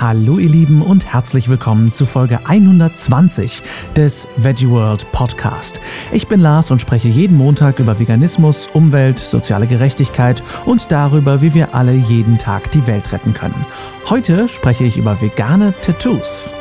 [0.00, 3.62] Hallo ihr Lieben und herzlich willkommen zu Folge 120
[3.94, 5.78] des Veggie World Podcast.
[6.10, 11.52] Ich bin Lars und spreche jeden Montag über Veganismus, Umwelt, soziale Gerechtigkeit und darüber, wie
[11.52, 13.66] wir alle jeden Tag die Welt retten können.
[14.08, 16.54] Heute spreche ich über vegane Tattoos.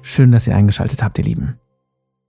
[0.00, 1.58] Schön, dass ihr eingeschaltet habt, ihr Lieben.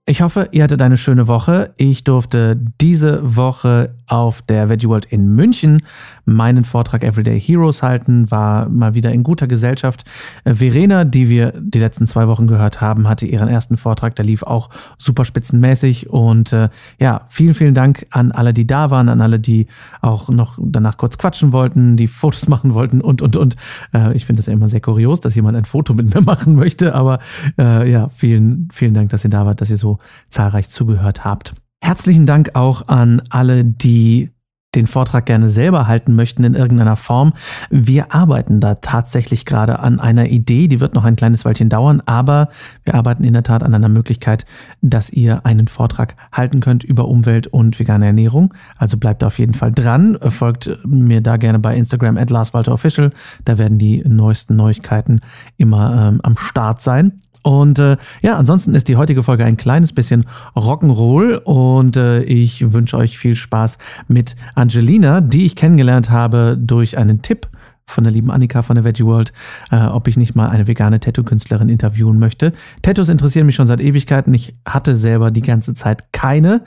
[0.08, 1.72] Ich hoffe, ihr hattet eine schöne Woche.
[1.78, 5.82] Ich durfte diese Woche auf der Veggie World in München
[6.26, 10.04] meinen Vortrag Everyday Heroes halten, war mal wieder in guter Gesellschaft.
[10.44, 14.24] Äh, Verena, die wir die letzten zwei Wochen gehört haben, hatte ihren ersten Vortrag, der
[14.24, 19.08] lief auch super spitzenmäßig und äh, ja, vielen, vielen Dank an alle, die da waren,
[19.08, 19.66] an alle, die
[20.00, 23.56] auch noch danach kurz quatschen wollten, die Fotos machen wollten und, und, und.
[23.92, 26.54] Äh, ich finde das ja immer sehr kurios, dass jemand ein Foto mit mir machen
[26.54, 27.18] möchte, aber
[27.58, 29.95] äh, ja, vielen, vielen Dank, dass ihr da wart, dass ihr so
[30.28, 31.54] zahlreich zugehört habt.
[31.80, 34.30] Herzlichen Dank auch an alle, die
[34.76, 37.32] den Vortrag gerne selber halten möchten in irgendeiner Form.
[37.70, 42.02] Wir arbeiten da tatsächlich gerade an einer Idee, die wird noch ein kleines Weilchen dauern,
[42.04, 42.48] aber
[42.84, 44.44] wir arbeiten in der Tat an einer Möglichkeit,
[44.82, 48.52] dass ihr einen Vortrag halten könnt über Umwelt und vegane Ernährung.
[48.76, 50.18] Also bleibt auf jeden Fall dran.
[50.20, 53.10] Folgt mir da gerne bei Instagram at LarsWalterOfficial.
[53.44, 55.20] Da werden die neuesten Neuigkeiten
[55.56, 57.22] immer ähm, am Start sein.
[57.42, 62.72] Und äh, ja, ansonsten ist die heutige Folge ein kleines bisschen Rock'n'Roll und äh, ich
[62.72, 67.48] wünsche euch viel Spaß mit Angelina, die ich kennengelernt habe durch einen Tipp
[67.88, 69.32] von der lieben Annika von der Veggie World,
[69.70, 72.52] äh, ob ich nicht mal eine vegane Tattoo-Künstlerin interviewen möchte.
[72.82, 74.34] Tattoos interessieren mich schon seit Ewigkeiten.
[74.34, 76.62] Ich hatte selber die ganze Zeit keine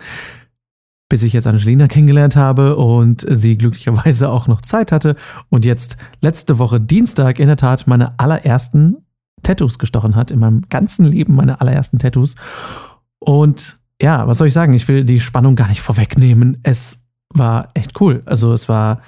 [1.10, 5.16] bis ich jetzt Angelina kennengelernt habe und sie glücklicherweise auch noch Zeit hatte
[5.50, 8.98] und jetzt letzte Woche Dienstag in der Tat meine allerersten
[9.44, 12.36] Tattoos gestochen hat, in meinem ganzen Leben meine allerersten Tattoos.
[13.20, 14.74] Und ja, was soll ich sagen?
[14.74, 16.60] Ich will die Spannung gar nicht vorwegnehmen.
[16.64, 17.00] Es
[17.34, 18.22] war echt cool.
[18.26, 19.02] Also es war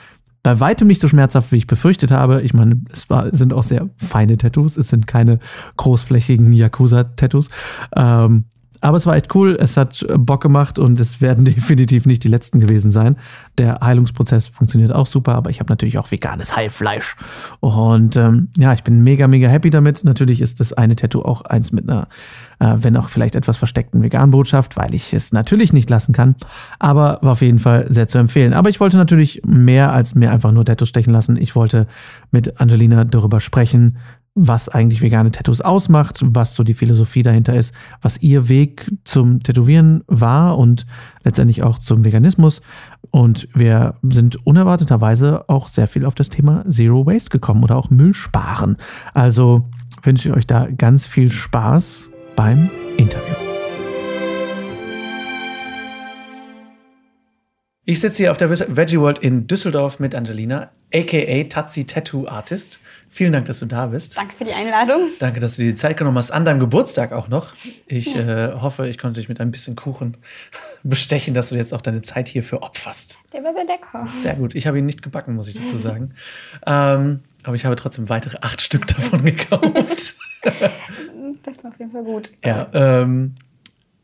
[0.43, 2.41] bei weitem nicht so schmerzhaft, wie ich befürchtet habe.
[2.41, 4.75] Ich meine, es war, sind auch sehr feine Tattoos.
[4.75, 5.39] Es sind keine
[5.77, 7.49] großflächigen Yakuza-Tattoos.
[7.95, 8.45] Ähm,
[8.81, 12.27] aber es war echt cool, es hat Bock gemacht und es werden definitiv nicht die
[12.27, 13.15] letzten gewesen sein.
[13.57, 17.15] Der Heilungsprozess funktioniert auch super, aber ich habe natürlich auch veganes Heilfleisch.
[17.59, 20.03] Und ähm, ja, ich bin mega, mega happy damit.
[20.03, 22.07] Natürlich ist das eine Tattoo auch eins mit einer,
[22.59, 26.35] äh, wenn auch vielleicht etwas versteckten Veganbotschaft, weil ich es natürlich nicht lassen kann.
[26.79, 28.53] Aber war auf jeden Fall sehr zu empfehlen.
[28.53, 31.37] Aber ich wollte natürlich mehr als mir einfach nur Tattoos stechen lassen.
[31.37, 31.87] Ich wollte
[32.31, 33.97] mit Angelina darüber sprechen,
[34.33, 39.43] was eigentlich vegane Tattoos ausmacht, was so die Philosophie dahinter ist, was ihr Weg zum
[39.43, 40.85] Tätowieren war und
[41.23, 42.61] letztendlich auch zum Veganismus.
[43.11, 47.89] Und wir sind unerwarteterweise auch sehr viel auf das Thema Zero Waste gekommen oder auch
[47.89, 48.77] Müll sparen.
[49.13, 49.69] Also
[50.03, 53.40] wünsche ich euch da ganz viel Spaß beim Interview.
[57.83, 62.79] Ich sitze hier auf der Veggie World in Düsseldorf mit Angelina, aka Tatsi Tattoo Artist.
[63.09, 64.15] Vielen Dank, dass du da bist.
[64.17, 65.09] Danke für die Einladung.
[65.17, 67.55] Danke, dass du dir die Zeit genommen hast, an deinem Geburtstag auch noch.
[67.87, 68.49] Ich ja.
[68.49, 70.17] äh, hoffe, ich konnte dich mit ein bisschen Kuchen
[70.83, 73.17] bestechen, dass du jetzt auch deine Zeit hierfür opferst.
[73.33, 74.07] Der war sehr lecker.
[74.15, 74.53] Sehr gut.
[74.53, 76.13] Ich habe ihn nicht gebacken, muss ich dazu sagen.
[76.67, 80.15] ähm, aber ich habe trotzdem weitere acht Stück davon gekauft.
[80.43, 82.29] das war auf jeden Fall gut.
[82.45, 83.37] Ja, ähm,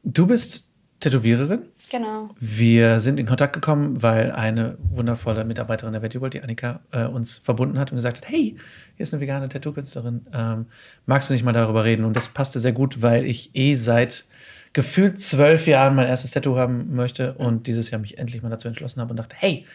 [0.03, 0.67] du bist
[0.99, 1.61] Tätowiererin?
[1.89, 2.29] Genau.
[2.39, 7.05] Wir sind in Kontakt gekommen, weil eine wundervolle Mitarbeiterin der Veggie World, die Annika, äh,
[7.05, 8.55] uns verbunden hat und gesagt hat, hey,
[8.95, 10.65] hier ist eine vegane Tattoo-Künstlerin, ähm,
[11.05, 12.05] magst du nicht mal darüber reden?
[12.05, 14.25] Und das passte sehr gut, weil ich eh seit
[14.73, 18.67] gefühlt zwölf Jahren mein erstes Tattoo haben möchte und dieses Jahr mich endlich mal dazu
[18.67, 19.65] entschlossen habe und dachte, hey,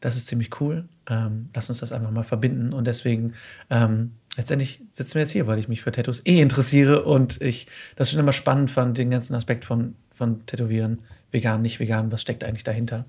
[0.00, 2.72] das ist ziemlich cool, ähm, lass uns das einfach mal verbinden.
[2.72, 3.34] Und deswegen
[3.70, 7.66] ähm, letztendlich sitzen wir jetzt hier, weil ich mich für Tattoos eh interessiere und ich
[7.96, 11.00] das schon immer spannend fand, den ganzen Aspekt von, von Tätowieren
[11.30, 13.04] vegan, nicht vegan, was steckt eigentlich dahinter.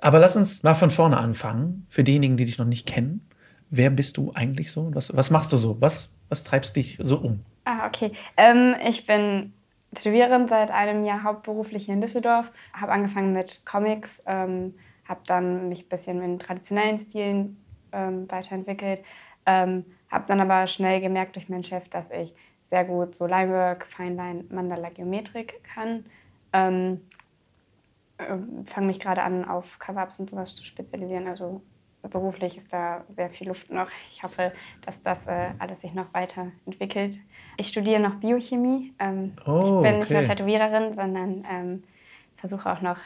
[0.00, 3.28] Aber lass uns mal von vorne anfangen, für diejenigen, die dich noch nicht kennen.
[3.70, 4.94] Wer bist du eigentlich so?
[4.94, 5.80] Was, was machst du so?
[5.80, 7.40] Was, was treibst dich so um?
[7.64, 8.12] Ah, okay.
[8.36, 9.52] Ähm, ich bin
[9.94, 12.50] Tätowiererin seit einem Jahr hauptberuflich hier in Düsseldorf.
[12.72, 14.74] Habe angefangen mit Comics, ähm,
[15.08, 17.56] habe dann mich ein bisschen in traditionellen Stilen
[17.92, 19.00] ähm, weiterentwickelt.
[19.46, 22.34] Ähm, habe dann aber schnell gemerkt durch meinen Chef, dass ich
[22.70, 26.04] sehr gut so Linework, Feinline, Mandala, Geometrik kann.
[26.52, 27.13] Ähm, äh,
[28.66, 31.26] fange mich gerade an, auf Cover-Ups und sowas zu spezialisieren.
[31.26, 31.62] Also
[32.02, 33.88] beruflich ist da sehr viel Luft noch.
[34.12, 34.52] Ich hoffe,
[34.84, 37.18] dass das äh, alles sich noch weiterentwickelt.
[37.56, 38.92] Ich studiere noch Biochemie.
[38.98, 41.84] Ähm, oh, ich bin nicht nur Tätowiererin, sondern ähm,
[42.36, 42.98] versuche auch noch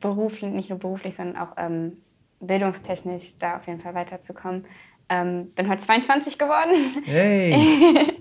[0.00, 1.98] beruflich, nicht nur beruflich, sondern auch ähm,
[2.40, 4.64] bildungstechnisch da auf jeden Fall weiterzukommen.
[5.08, 6.74] Ähm, bin heute 22 geworden.
[7.04, 8.18] Hey!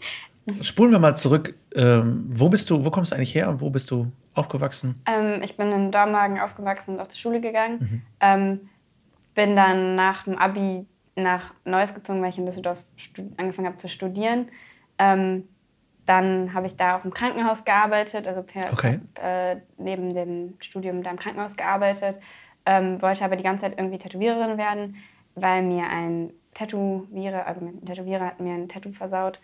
[0.62, 1.56] Spulen wir mal zurück.
[1.76, 5.02] Ähm, wo bist du, wo kommst du eigentlich her und wo bist du aufgewachsen?
[5.06, 7.78] Ähm, ich bin in Dormagen aufgewachsen und auf die Schule gegangen.
[7.80, 8.02] Mhm.
[8.20, 8.70] Ähm,
[9.36, 10.86] bin dann nach dem Abi
[11.16, 12.80] nach Neuss gezogen, weil ich in Düsseldorf
[13.38, 14.50] angefangen habe zu studieren.
[14.98, 15.48] Ähm,
[16.06, 19.00] dann habe ich da auch im Krankenhaus gearbeitet, also per, okay.
[19.22, 22.18] äh, neben dem Studium da im Krankenhaus gearbeitet.
[22.66, 24.96] Ähm, wollte aber die ganze Zeit irgendwie Tätowiererin werden,
[25.36, 29.40] weil mir ein Tätowierer, also ein Tätowierer hat mir ein Tattoo versaut.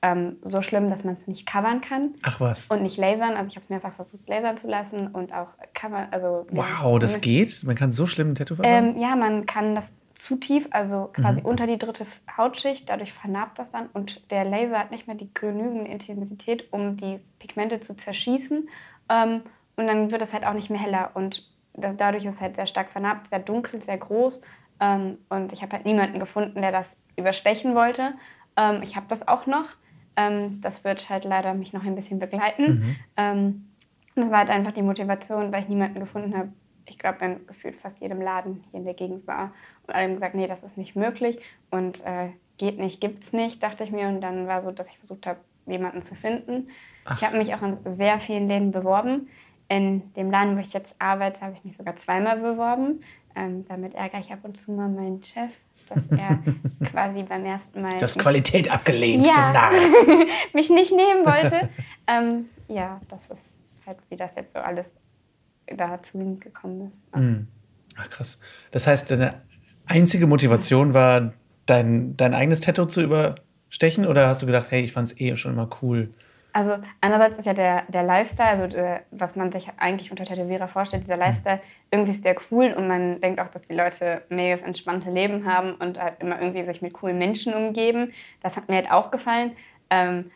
[0.00, 2.14] Ähm, so schlimm, dass man es nicht covern kann.
[2.22, 2.68] Ach was.
[2.68, 3.36] Und nicht lasern.
[3.36, 6.06] Also ich habe es mehrfach versucht, lasern zu lassen und auch covern.
[6.12, 7.64] Also wow, das geht?
[7.64, 8.94] Man kann so schlimm ein Tattoo versauen?
[8.94, 11.46] Ähm, ja, man kann das zu tief, also quasi mhm.
[11.46, 12.04] unter die dritte
[12.36, 16.96] Hautschicht, dadurch vernarbt das dann und der Laser hat nicht mehr die genügende Intensität, um
[16.96, 18.68] die Pigmente zu zerschießen
[19.08, 19.42] ähm,
[19.76, 22.56] und dann wird es halt auch nicht mehr heller und das, dadurch ist es halt
[22.56, 24.42] sehr stark vernarbt, sehr dunkel, sehr groß
[24.80, 28.14] ähm, und ich habe halt niemanden gefunden, der das überstechen wollte.
[28.56, 29.66] Ähm, ich habe das auch noch,
[30.18, 32.66] ähm, das wird halt leider mich noch ein bisschen begleiten.
[32.66, 32.96] Mhm.
[33.16, 33.68] Ähm,
[34.16, 36.48] das war halt einfach die Motivation, weil ich niemanden gefunden habe,
[36.86, 39.52] ich glaube, in gefühlt fast jedem Laden hier in der Gegend war.
[39.86, 41.38] Und alle haben gesagt, nee, das ist nicht möglich
[41.70, 44.08] und äh, geht nicht, gibt's nicht, dachte ich mir.
[44.08, 46.68] Und dann war so, dass ich versucht habe, jemanden zu finden.
[47.04, 47.16] Ach.
[47.16, 49.28] Ich habe mich auch in sehr vielen Läden beworben.
[49.68, 53.04] In dem Laden, wo ich jetzt arbeite, habe ich mich sogar zweimal beworben.
[53.36, 55.50] Ähm, damit ärgere ich ab und zu mal meinen Chef,
[55.88, 56.38] dass er
[56.90, 57.98] quasi beim ersten Mal.
[57.98, 59.70] Das Qualität abgelehnt, ja,
[60.54, 61.68] mich nicht nehmen wollte.
[62.06, 64.86] ähm, ja, das ist halt, wie das jetzt so alles
[65.66, 67.20] dazu gekommen ist.
[67.20, 67.48] Mhm.
[67.96, 68.38] Ach krass.
[68.70, 69.42] Das heißt, deine
[69.86, 71.32] einzige Motivation war,
[71.66, 75.36] dein, dein eigenes Tattoo zu überstechen oder hast du gedacht, hey, ich fand es eh
[75.36, 76.12] schon immer cool?
[76.52, 80.68] Also einerseits ist ja der, der Lifestyle, also der, was man sich eigentlich unter Tätowierer
[80.68, 81.60] vorstellt, dieser Lifestyle,
[81.90, 85.74] irgendwie ist der cool und man denkt auch, dass die Leute mega entspannte Leben haben
[85.74, 88.12] und halt immer irgendwie sich mit coolen Menschen umgeben.
[88.42, 89.52] Das hat mir halt auch gefallen.
[89.90, 90.30] Ähm,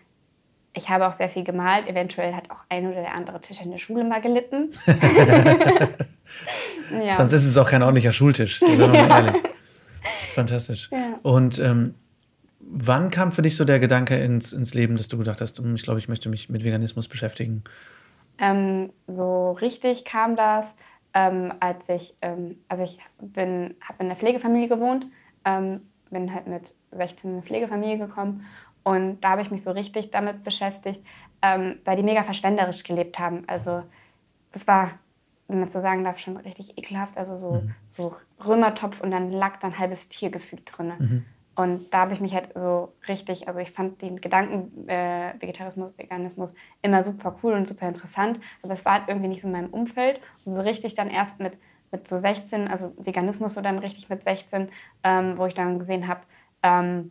[0.74, 1.86] ich habe auch sehr viel gemalt.
[1.86, 4.72] Eventuell hat auch ein oder der andere Tisch in der Schule mal gelitten.
[6.90, 7.16] ja.
[7.16, 8.62] Sonst ist es auch kein ordentlicher Schultisch.
[8.78, 8.92] Ja.
[8.92, 9.42] Ehrlich.
[10.34, 10.90] Fantastisch.
[10.90, 11.18] Ja.
[11.22, 11.94] Und ähm,
[12.74, 15.74] wann kam für dich so der Gedanke ins, ins Leben, dass du gedacht hast, hm,
[15.74, 17.62] ich glaube, ich möchte mich mit Veganismus beschäftigen?
[18.38, 20.66] Ähm, so richtig kam das,
[21.14, 25.06] ähm, als ich, ähm, also ich bin, habe in einer Pflegefamilie gewohnt,
[25.44, 28.46] ähm, bin halt mit 16 in eine Pflegefamilie gekommen
[28.84, 31.04] und da habe ich mich so richtig damit beschäftigt,
[31.42, 33.44] ähm, weil die mega verschwenderisch gelebt haben.
[33.46, 33.82] Also
[34.52, 34.92] das war,
[35.48, 37.16] wenn man so sagen darf, schon richtig ekelhaft.
[37.16, 37.74] Also so, mhm.
[37.88, 40.92] so Römertopf und dann lag da ein halbes Tier gefügt drin.
[40.98, 41.24] Mhm.
[41.54, 45.92] Und da habe ich mich halt so richtig, also ich fand den Gedanken äh, Vegetarismus,
[45.98, 49.52] Veganismus immer super cool und super interessant, aber es war halt irgendwie nicht so in
[49.52, 50.20] meinem Umfeld.
[50.44, 51.52] Und so richtig dann erst mit,
[51.90, 54.70] mit so 16, also Veganismus so dann richtig mit 16,
[55.04, 56.22] ähm, wo ich dann gesehen habe,
[56.62, 57.10] ähm,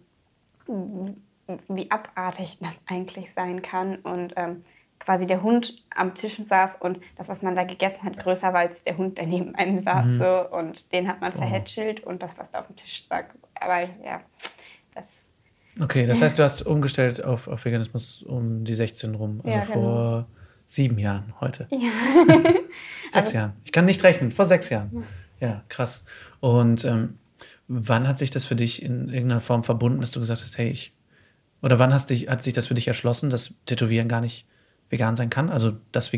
[1.67, 4.63] wie abartig das eigentlich sein kann und ähm,
[5.03, 8.61] quasi der Hund am Tisch saß und das, was man da gegessen hat, größer war
[8.61, 10.05] als der Hund, der neben einem saß.
[10.05, 10.19] Mhm.
[10.19, 13.25] So, und den hat man verhätschelt und das, was da auf dem Tisch lag.
[13.55, 14.21] Aber ja,
[14.93, 15.05] das.
[15.81, 19.65] Okay, das heißt, du hast umgestellt auf, auf Veganismus um die 16 rum, also ja,
[19.65, 19.73] genau.
[19.73, 20.27] vor
[20.67, 21.67] sieben Jahren heute.
[21.71, 21.89] Ja.
[23.09, 23.53] sechs also, Jahren.
[23.65, 25.03] Ich kann nicht rechnen, vor sechs Jahren.
[25.39, 26.05] Ja, ja krass.
[26.39, 27.17] Und ähm,
[27.67, 30.69] wann hat sich das für dich in irgendeiner Form verbunden, dass du gesagt hast, hey,
[30.69, 30.93] ich
[31.63, 34.45] oder wann hast dich, hat sich das für dich erschlossen, dass Tätowieren gar nicht
[34.91, 35.49] vegan sein kann?
[35.49, 36.11] Also das,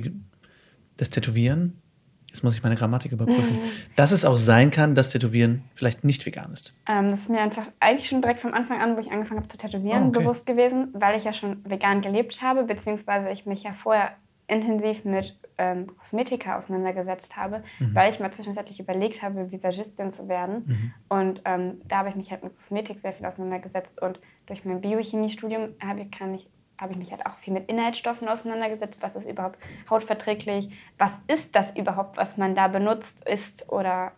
[0.98, 1.82] das Tätowieren,
[2.28, 3.60] jetzt muss ich meine Grammatik überprüfen,
[3.96, 6.76] dass es auch sein kann, dass Tätowieren vielleicht nicht vegan ist.
[6.88, 9.50] Ähm, das ist mir einfach eigentlich schon direkt vom Anfang an, wo ich angefangen habe
[9.50, 10.20] zu tätowieren, oh, okay.
[10.20, 14.12] bewusst gewesen, weil ich ja schon vegan gelebt habe, beziehungsweise ich mich ja vorher
[14.48, 17.96] intensiv mit ähm, Kosmetika auseinandergesetzt habe, mhm.
[17.96, 20.64] weil ich mal zwischenzeitlich überlegt habe, Visagistin zu werden.
[20.66, 20.94] Mhm.
[21.10, 24.02] Und ähm, da habe ich mich halt mit Kosmetik sehr viel auseinandergesetzt.
[24.02, 28.28] Und durch mein Biochemiestudium habe ich, ich, hab ich mich halt auch viel mit Inhaltsstoffen
[28.28, 28.98] auseinandergesetzt.
[29.02, 30.70] Was ist überhaupt hautverträglich?
[30.98, 34.12] Was ist das überhaupt, was man da benutzt, isst oder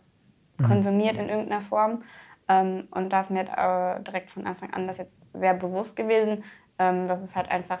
[0.58, 0.64] mhm.
[0.64, 2.02] konsumiert in irgendeiner Form?
[2.48, 5.96] Ähm, und da ist mir halt, äh, direkt von Anfang an das jetzt sehr bewusst
[5.96, 6.44] gewesen,
[6.78, 7.80] ähm, dass es halt einfach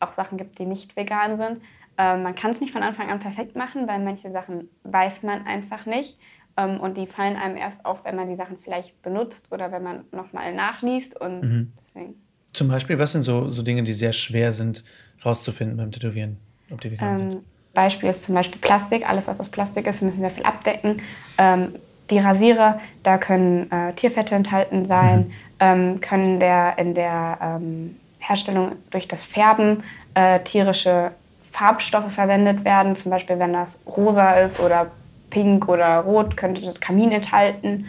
[0.00, 1.62] auch Sachen gibt, die nicht vegan sind.
[1.98, 5.46] Ähm, man kann es nicht von Anfang an perfekt machen, weil manche Sachen weiß man
[5.46, 6.18] einfach nicht.
[6.56, 9.82] Ähm, und die fallen einem erst auf, wenn man die Sachen vielleicht benutzt oder wenn
[9.82, 11.18] man nochmal nachliest.
[11.18, 11.72] Und mhm.
[11.86, 12.25] deswegen.
[12.56, 14.82] Zum Beispiel, was sind so, so Dinge, die sehr schwer sind
[15.22, 16.38] rauszufinden beim Tätowieren,
[16.70, 17.44] ob die vegan ähm, sind?
[17.74, 19.06] Beispiel ist zum Beispiel Plastik.
[19.06, 21.02] Alles, was aus Plastik ist, wir müssen sehr viel abdecken.
[21.36, 21.74] Ähm,
[22.08, 25.32] die Rasierer, da können äh, Tierfette enthalten sein, mhm.
[25.60, 29.82] ähm, können der, in der ähm, Herstellung durch das Färben
[30.14, 31.10] äh, tierische
[31.52, 32.96] Farbstoffe verwendet werden.
[32.96, 34.90] Zum Beispiel, wenn das rosa ist oder
[35.28, 37.84] pink oder rot, könnte das Kamin enthalten.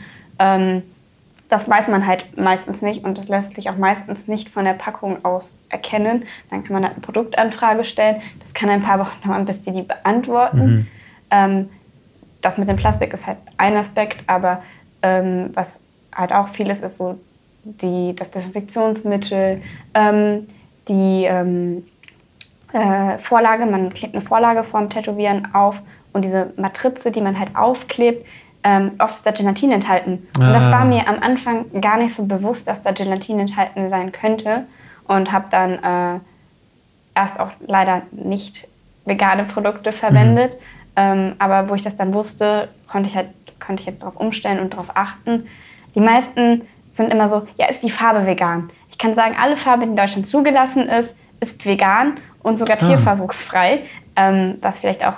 [1.50, 4.74] Das weiß man halt meistens nicht und das lässt sich auch meistens nicht von der
[4.74, 6.26] Packung aus erkennen.
[6.50, 8.22] Dann kann man halt eine Produktanfrage stellen.
[8.42, 10.66] Das kann ein paar Wochen dauern, bis die die beantworten.
[10.66, 10.88] Mhm.
[11.32, 11.70] Ähm,
[12.42, 14.62] das mit dem Plastik ist halt ein Aspekt, aber
[15.02, 15.80] ähm, was
[16.14, 17.18] halt auch vieles ist, so
[17.64, 19.62] die, das Desinfektionsmittel,
[19.94, 20.48] ähm,
[20.88, 21.86] die ähm,
[22.74, 25.76] äh, Vorlage, man klebt eine Vorlage vorm Tätowieren auf
[26.14, 28.26] und diese Matrize, die man halt aufklebt,
[28.64, 30.28] ähm, oft ist da Gelatin enthalten.
[30.38, 30.86] Und das war Ah.
[30.86, 34.66] mir am Anfang gar nicht so bewusst, dass da Gelatin enthalten sein könnte
[35.08, 36.20] und habe dann äh,
[37.16, 38.68] erst auch leider nicht
[39.06, 40.58] vegane Produkte verwendet.
[40.96, 44.60] Ähm, aber wo ich das dann wusste, konnte ich halt konnte ich jetzt darauf umstellen
[44.60, 45.48] und darauf achten.
[45.96, 46.62] Die meisten
[46.96, 48.70] sind immer so, ja, ist die Farbe vegan?
[48.92, 52.86] Ich kann sagen, alle Farbe, die in Deutschland zugelassen ist, ist vegan und sogar Ah.
[52.86, 53.82] tierversuchsfrei.
[54.16, 55.16] Ähm, was vielleicht auch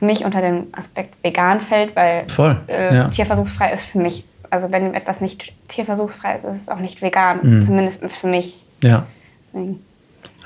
[0.00, 3.08] für mich unter den Aspekt vegan fällt, weil Voll, äh, ja.
[3.08, 4.24] tierversuchsfrei ist für mich.
[4.50, 7.38] Also wenn etwas nicht tierversuchsfrei ist, ist es auch nicht vegan.
[7.42, 7.64] Mhm.
[7.64, 8.60] Zumindest für mich.
[8.82, 9.06] Ja.
[9.54, 9.78] Deswegen.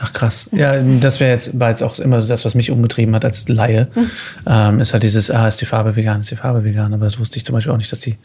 [0.01, 0.51] Ach krass.
[0.53, 3.89] Ja, das wäre jetzt, war jetzt auch immer das, was mich umgetrieben hat als Laie.
[3.95, 4.11] Hm.
[4.47, 6.93] Ähm, ist halt dieses, ah, ist die Farbe vegan, ist die Farbe vegan.
[6.93, 8.17] Aber das wusste ich zum Beispiel auch nicht, dass die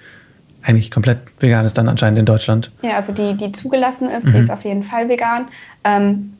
[0.63, 2.71] eigentlich komplett vegan ist dann anscheinend in Deutschland.
[2.81, 4.31] Ja, also die, die zugelassen ist, Mhm.
[4.33, 5.47] die ist auf jeden Fall vegan.
[5.83, 6.33] Ähm,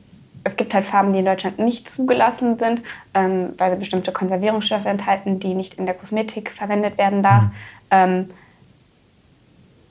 [0.44, 2.82] es gibt halt Farben, die in Deutschland nicht zugelassen sind,
[3.14, 7.44] ähm, weil sie bestimmte Konservierungsstoffe enthalten, die nicht in der Kosmetik verwendet werden darf.
[7.44, 7.50] Mhm.
[7.90, 8.30] Ähm,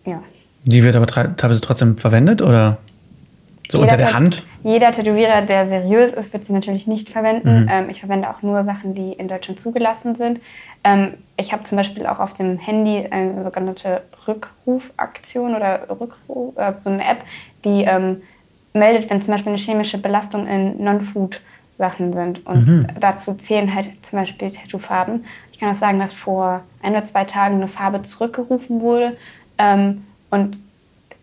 [0.06, 0.24] ja.
[0.64, 2.78] Die wird aber teilweise trotzdem verwendet oder
[3.70, 4.46] so unter der Hand?
[4.64, 7.64] Jeder Tätowierer, der seriös ist, wird sie natürlich nicht verwenden.
[7.64, 7.70] Mhm.
[7.72, 10.42] Ähm, ich verwende auch nur Sachen, die in Deutschland zugelassen sind.
[10.84, 16.82] Ähm, ich habe zum Beispiel auch auf dem Handy eine sogenannte Rückrufaktion oder Rückruf, also
[16.82, 17.20] so eine App,
[17.64, 18.24] die ähm,
[18.74, 22.46] meldet, wenn zum Beispiel eine chemische Belastung in Non-Food-Sachen sind.
[22.46, 22.88] Und Mhm.
[23.00, 25.26] dazu zählen halt zum Beispiel Tattoo-Farben.
[25.52, 29.18] Ich kann auch sagen, dass vor ein oder zwei Tagen eine Farbe zurückgerufen wurde.
[29.58, 30.58] Ähm, und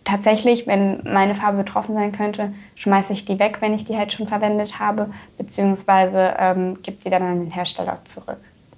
[0.05, 4.13] tatsächlich, wenn meine Farbe betroffen sein könnte, schmeiße ich die weg, wenn ich die halt
[4.13, 8.37] schon verwendet habe, beziehungsweise ähm, gebe die dann an den Hersteller zurück.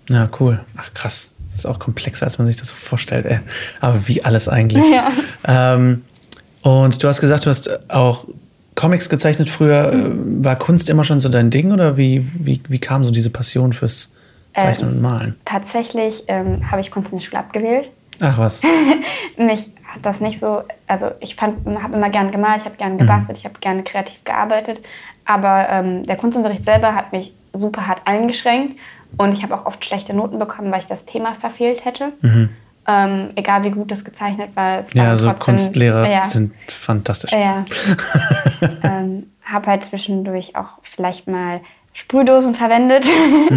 [0.09, 0.61] Ja, cool.
[0.77, 1.33] Ach krass.
[1.51, 3.27] Das ist auch komplexer, als man sich das so vorstellt.
[3.27, 3.41] Ey.
[3.81, 4.85] Aber wie alles eigentlich.
[4.93, 5.75] Ja.
[5.75, 6.05] Ähm,
[6.63, 8.27] und du hast gesagt, du hast auch
[8.79, 9.93] Comics gezeichnet früher.
[9.93, 10.45] Mhm.
[10.45, 13.73] War Kunst immer schon so dein Ding oder wie, wie, wie kam so diese Passion
[13.73, 14.15] fürs
[14.57, 15.35] Zeichnen Ähm, und Malen?
[15.45, 17.91] Tatsächlich ähm, habe ich Kunst in der Schule abgewählt.
[18.21, 18.63] Ach was.
[19.37, 21.57] Mich hat das nicht so, also ich habe
[21.93, 24.81] immer gern gemalt, ich habe gern gebastelt, ich habe gerne kreativ gearbeitet,
[25.25, 28.79] aber ähm, der Kunstunterricht selber hat mich super hart eingeschränkt
[29.17, 32.13] und ich habe auch oft schlechte Noten bekommen, weil ich das Thema verfehlt hätte.
[32.90, 34.78] Ähm, egal wie gut das gezeichnet war.
[34.78, 37.33] Es Ja, so trotzdem- Kunstlehrer ja, sind fantastisch.
[37.33, 37.66] Ja.
[38.83, 41.61] ähm, habe halt zwischendurch auch vielleicht mal
[41.92, 43.07] Sprühdosen verwendet.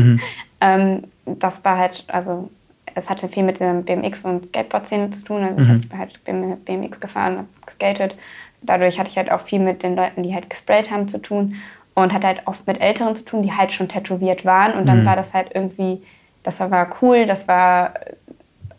[0.62, 2.50] ähm, das war halt, also
[2.94, 5.44] es hatte viel mit der BMX und Skateboard-Szene zu tun.
[5.44, 6.20] Also ich habe halt
[6.66, 8.16] BMX gefahren, habe geskatet.
[8.62, 11.56] Dadurch hatte ich halt auch viel mit den Leuten, die halt gesprayt haben, zu tun.
[11.94, 14.74] Und hatte halt oft mit Älteren zu tun, die halt schon tätowiert waren.
[14.74, 16.02] Und dann war das halt irgendwie,
[16.44, 17.94] das war cool, das war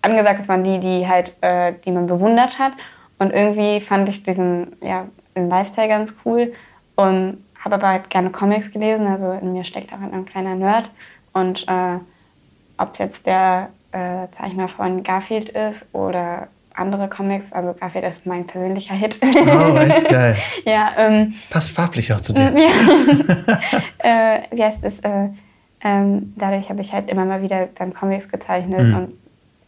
[0.02, 2.72] angesagt, das waren die, die halt, äh, die man bewundert hat.
[3.18, 6.52] Und irgendwie fand ich diesen, ja, Lifestyle ganz cool
[6.96, 9.06] und habe aber halt gerne Comics gelesen.
[9.06, 10.90] Also in mir steckt auch ein kleiner Nerd.
[11.32, 11.98] Und äh,
[12.78, 18.26] ob es jetzt der äh, Zeichner von Garfield ist oder andere Comics, also Garfield ist
[18.26, 19.20] mein persönlicher Hit.
[19.22, 20.36] Oh, echt geil.
[20.64, 22.50] ja, ähm, Passt farblich auch zu dir.
[22.50, 23.58] ja.
[24.38, 24.98] äh, wie heißt es?
[25.00, 25.28] Äh,
[25.84, 28.94] ähm, dadurch habe ich halt immer mal wieder dann Comics gezeichnet Mhm.
[28.96, 29.12] und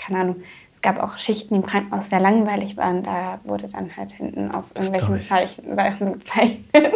[0.07, 0.37] keine Ahnung.
[0.75, 3.03] Es gab auch Schichten im Krankenhaus, die sehr langweilig waren.
[3.03, 6.65] Da wurde dann halt hinten auf Das irgendwelchen Zeichen, Sachen gezeichnet.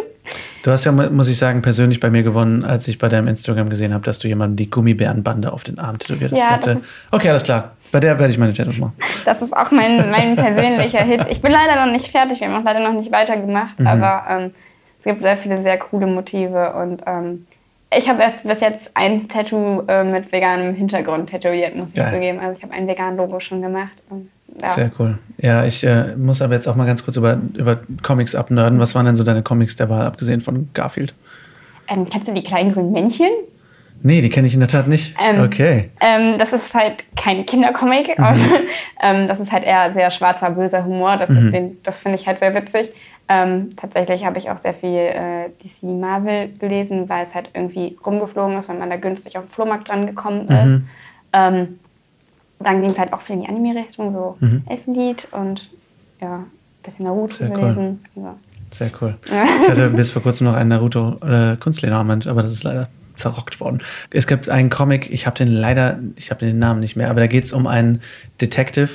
[0.61, 3.27] Du hast ja, mu- muss ich sagen, persönlich bei mir gewonnen, als ich bei deinem
[3.29, 6.39] Instagram gesehen habe, dass du jemandem die Gummibärenbande auf den Arm tätowiert hast.
[6.39, 6.77] Ja, das
[7.11, 7.71] okay, alles klar.
[7.91, 8.93] Bei der werde ich meine Tattoos machen.
[9.25, 11.25] Das ist auch mein, mein persönlicher Hit.
[11.29, 13.87] Ich bin leider noch nicht fertig, wir haben auch leider noch nicht weitergemacht, Mhm.
[13.87, 14.51] aber ähm,
[14.99, 17.47] es gibt sehr viele sehr coole Motive und ähm,
[17.95, 22.13] ich habe erst bis jetzt ein Tattoo äh, mit veganem Hintergrund tätowiert, muss ich Geil.
[22.13, 22.39] zugeben.
[22.39, 23.91] Also ich habe ein vegan Logo schon gemacht.
[24.09, 24.29] Und,
[24.61, 24.67] ja.
[24.67, 25.17] Sehr cool.
[25.37, 28.79] Ja, ich äh, muss aber jetzt auch mal ganz kurz über, über Comics abnörden.
[28.79, 31.13] Was waren denn so deine Comics der Wahl, abgesehen von Garfield?
[31.87, 33.29] Ähm, kennst du die kleinen grünen Männchen?
[34.01, 35.15] Nee, die kenne ich in der Tat nicht.
[35.21, 35.89] Ähm, okay.
[35.99, 38.17] Ähm, das ist halt kein Kindercomic.
[38.17, 38.37] aber,
[39.03, 41.17] ähm, das ist halt eher sehr schwarzer, böser Humor.
[41.17, 42.91] Das, den- das finde ich halt sehr witzig.
[43.31, 47.95] Ähm, tatsächlich habe ich auch sehr viel äh, DC Marvel gelesen, weil es halt irgendwie
[48.03, 50.65] rumgeflogen ist, weil man da günstig auf den Flohmarkt dran gekommen ist.
[50.65, 50.87] Mhm.
[51.33, 51.79] Ähm,
[52.59, 54.63] dann ging es halt auch viel in die Anime-Richtung, so Mhm.
[54.67, 55.69] Elfenlied und
[56.19, 56.45] ja, ein
[56.83, 57.55] bisschen Naruto Sehr cool.
[57.59, 57.99] gelesen.
[58.15, 58.35] Ja.
[58.71, 59.15] Sehr cool.
[59.61, 63.59] Ich hatte bis vor kurzem noch einen Naruto äh, Kunstlederarmband, aber das ist leider zerrockt
[63.59, 63.81] worden.
[64.11, 67.19] Es gibt einen Comic, ich habe den leider, ich habe den Namen nicht mehr, aber
[67.19, 68.01] da geht es um einen
[68.41, 68.89] Detective,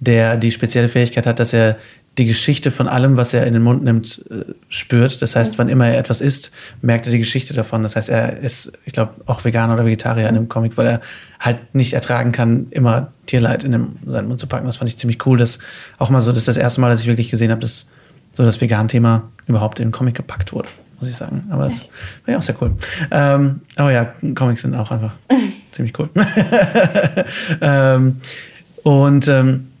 [0.00, 1.76] der die spezielle Fähigkeit hat, dass er
[2.18, 5.20] die Geschichte von allem, was er in den Mund nimmt, äh, spürt.
[5.20, 7.82] Das heißt, wann immer er etwas isst, merkt er die Geschichte davon.
[7.82, 11.00] Das heißt, er ist, ich glaube, auch Veganer oder Vegetarier in dem Comic, weil er
[11.38, 14.66] halt nicht ertragen kann, immer Tierleid in seinen Mund zu packen.
[14.66, 15.36] Das fand ich ziemlich cool.
[15.36, 15.58] Das
[15.98, 17.86] auch mal so, das ist das erste Mal, dass ich wirklich gesehen habe, dass
[18.32, 20.68] so das Vegan-Thema überhaupt in den Comic gepackt wurde
[20.98, 21.46] muss ich sagen.
[21.50, 21.82] Aber es
[22.24, 22.74] war ja auch sehr cool.
[23.10, 25.12] Ähm, aber ja, Comics sind auch einfach
[25.72, 26.08] ziemlich cool.
[27.60, 28.16] ähm,
[28.82, 29.72] und ähm,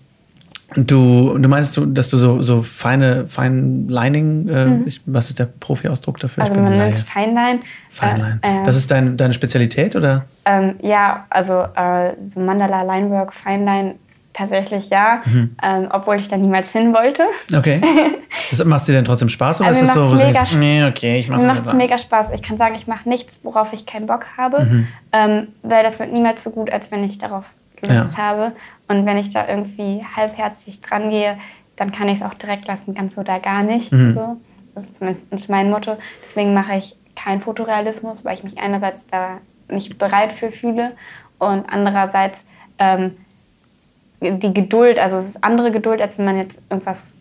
[0.74, 4.86] du, du meinst, du, dass du so, so feine, fein Lining, äh, mhm.
[4.86, 6.44] ich, was ist der Profi-Ausdruck dafür?
[6.44, 7.60] Also man nennt Feinline.
[7.90, 8.38] Feinline.
[8.42, 10.24] Äh, das ist dein, deine Spezialität, oder?
[10.44, 13.94] Ähm, ja, also äh, so Mandala Linework, Feinline
[14.36, 15.56] Tatsächlich ja, mhm.
[15.62, 17.24] ähm, obwohl ich da niemals hin wollte.
[17.56, 17.80] Okay.
[18.50, 20.84] Das macht dir denn trotzdem Spaß oder also ist das so, wo du denkst, nee,
[20.84, 22.28] okay, ich mache das Mir macht es mega Spaß.
[22.34, 24.88] Ich kann sagen, ich mache nichts, worauf ich keinen Bock habe, mhm.
[25.12, 27.44] ähm, weil das wird niemals so gut, als wenn ich darauf
[27.80, 28.10] Lust ja.
[28.16, 28.52] habe.
[28.88, 31.38] Und wenn ich da irgendwie halbherzig dran gehe,
[31.76, 33.92] dann kann ich es auch direkt lassen, ganz oder gar nicht.
[33.92, 34.14] Mhm.
[34.14, 34.36] So.
[34.74, 35.96] Das ist zumindest mein Motto.
[36.24, 39.38] Deswegen mache ich keinen Fotorealismus, weil ich mich einerseits da
[39.68, 40.92] nicht bereit für fühle
[41.38, 42.44] und andererseits
[42.78, 43.16] ähm,
[44.20, 47.12] die Geduld, also es ist andere Geduld, als wenn man jetzt irgendwas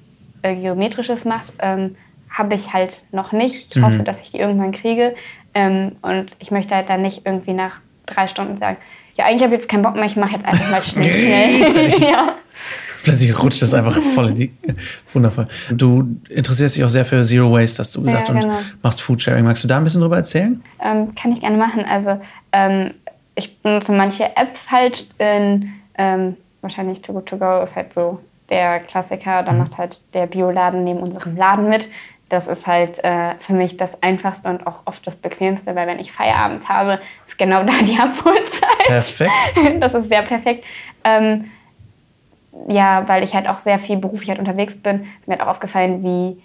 [0.42, 1.96] äh, Geometrisches macht, ähm,
[2.30, 3.72] habe ich halt noch nicht.
[3.72, 3.86] Ich mhm.
[3.86, 5.16] hoffe, dass ich die irgendwann kriege.
[5.54, 8.78] Ähm, und ich möchte halt dann nicht irgendwie nach drei Stunden sagen,
[9.16, 11.06] ja, eigentlich habe ich jetzt keinen Bock mehr, ich mache jetzt einfach mal schnell.
[11.06, 11.90] schnell.
[12.12, 12.36] ja.
[13.04, 14.54] Plötzlich rutscht das einfach voll in die.
[15.14, 15.48] Wundervoll.
[15.70, 18.58] Du interessierst dich auch sehr für Zero Waste, hast du gesagt, ja, genau.
[18.58, 19.46] und machst Foodsharing.
[19.46, 20.64] Magst du da ein bisschen drüber erzählen?
[20.84, 21.86] Ähm, kann ich gerne machen.
[21.86, 22.20] Also,
[22.52, 22.96] ähm,
[23.36, 28.20] ich benutze manche Apps halt in ähm, wahrscheinlich Too Good To Go ist halt so
[28.50, 29.44] der Klassiker.
[29.44, 29.60] Da mhm.
[29.60, 31.88] macht halt der Bioladen neben unserem Laden mit.
[32.30, 36.00] Das ist halt äh, für mich das Einfachste und auch oft das Bequemste, weil wenn
[36.00, 37.00] ich Feierabend habe,
[37.36, 38.88] ist genau da die Abholzeit.
[38.88, 39.32] Perfekt.
[39.80, 40.64] Das ist sehr perfekt.
[41.04, 41.52] Ähm,
[42.68, 45.52] ja, weil ich halt auch sehr viel beruflich halt unterwegs bin, ist mir hat auch
[45.52, 46.42] aufgefallen, wie,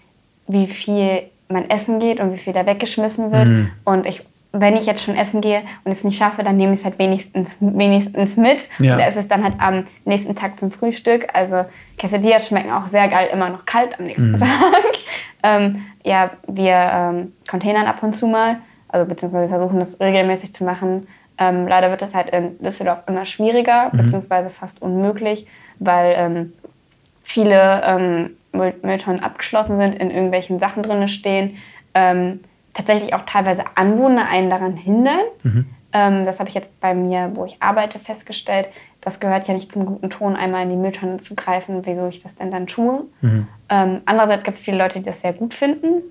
[0.49, 3.47] wie viel mein Essen geht und wie viel da weggeschmissen wird.
[3.47, 3.71] Mhm.
[3.85, 6.81] Und ich wenn ich jetzt schon essen gehe und es nicht schaffe, dann nehme ich
[6.81, 8.59] es halt wenigstens, wenigstens mit.
[8.81, 8.95] Ja.
[8.95, 11.29] Und da ist es dann halt am nächsten Tag zum Frühstück.
[11.33, 11.67] Also
[11.99, 14.39] Quesadillas schmecken auch sehr geil, immer noch kalt am nächsten mhm.
[14.39, 14.49] Tag.
[15.45, 18.57] ähm, ja, wir ähm, containern ab und zu mal,
[18.93, 21.07] also beziehungsweise versuchen das regelmäßig zu machen.
[21.39, 23.99] Ähm, leider wird das halt in Düsseldorf immer schwieriger, mhm.
[23.99, 25.47] beziehungsweise fast unmöglich,
[25.79, 26.53] weil ähm,
[27.23, 31.57] viele ähm, Mülltonnen abgeschlossen sind, in irgendwelchen Sachen drin stehen.
[31.95, 32.41] Ähm,
[32.75, 35.21] tatsächlich auch teilweise Anwohner einen daran hindern.
[35.43, 35.67] Mhm.
[35.93, 38.69] Ähm, das habe ich jetzt bei mir, wo ich arbeite, festgestellt.
[39.00, 42.23] Das gehört ja nicht zum guten Ton, einmal in die Mülltonne zu greifen, wieso ich
[42.23, 43.07] das denn dann tue.
[43.23, 43.49] Mhm.
[43.71, 46.03] Ähm, andererseits gibt es viele Leute, die das sehr gut finden.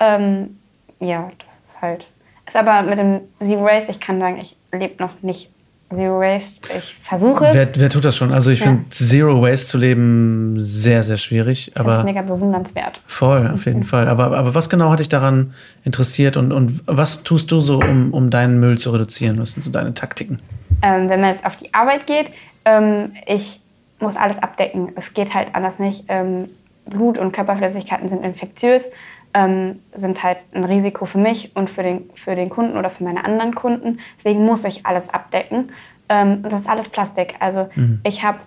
[0.00, 2.06] Ja, das ist halt.
[2.48, 5.50] Ist aber mit dem Zero Race, ich kann sagen, ich lebe noch nicht
[5.90, 6.60] Zero Waste.
[6.76, 7.48] Ich versuche.
[7.52, 8.32] Wer, wer, tut das schon?
[8.32, 8.66] Also ich ja.
[8.66, 11.72] finde Zero Waste zu leben sehr, sehr schwierig.
[11.76, 13.00] Aber das ist mega bewundernswert.
[13.06, 13.84] Voll, auf jeden mhm.
[13.84, 14.08] Fall.
[14.08, 18.12] Aber, aber was genau hat dich daran interessiert und, und was tust du so, um,
[18.12, 19.40] um deinen Müll zu reduzieren?
[19.40, 20.40] Was sind so deine Taktiken?
[20.82, 22.26] Ähm, wenn man jetzt auf die Arbeit geht,
[22.66, 23.60] ähm, ich
[23.98, 24.92] muss alles abdecken.
[24.96, 26.04] Es geht halt anders nicht.
[26.08, 26.50] Ähm,
[26.84, 28.90] Blut und Körperflüssigkeiten sind infektiös
[29.34, 33.04] ähm, sind halt ein Risiko für mich und für den, für den Kunden oder für
[33.04, 34.00] meine anderen Kunden.
[34.18, 35.70] Deswegen muss ich alles abdecken.
[36.08, 37.34] Ähm, und das ist alles Plastik.
[37.40, 38.00] Also mhm.
[38.04, 38.38] ich habe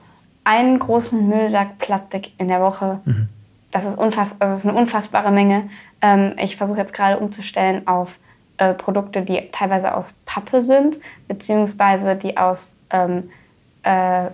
[0.44, 3.00] einen großen Müllsack Plastik in der Woche.
[3.06, 3.30] Mhm.
[3.72, 5.70] Das, ist unfass, also das ist eine unfassbare Menge.
[6.02, 8.10] Ähm, ich versuche jetzt gerade umzustellen auf
[8.58, 13.30] äh, Produkte, die teilweise aus Pappe sind, beziehungsweise die aus ähm,
[13.84, 14.26] äh,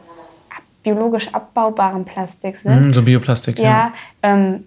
[0.83, 2.88] biologisch abbaubarem Plastik sind.
[2.88, 3.65] Mhm, so Bioplastik, ja.
[3.65, 4.63] ja ähm,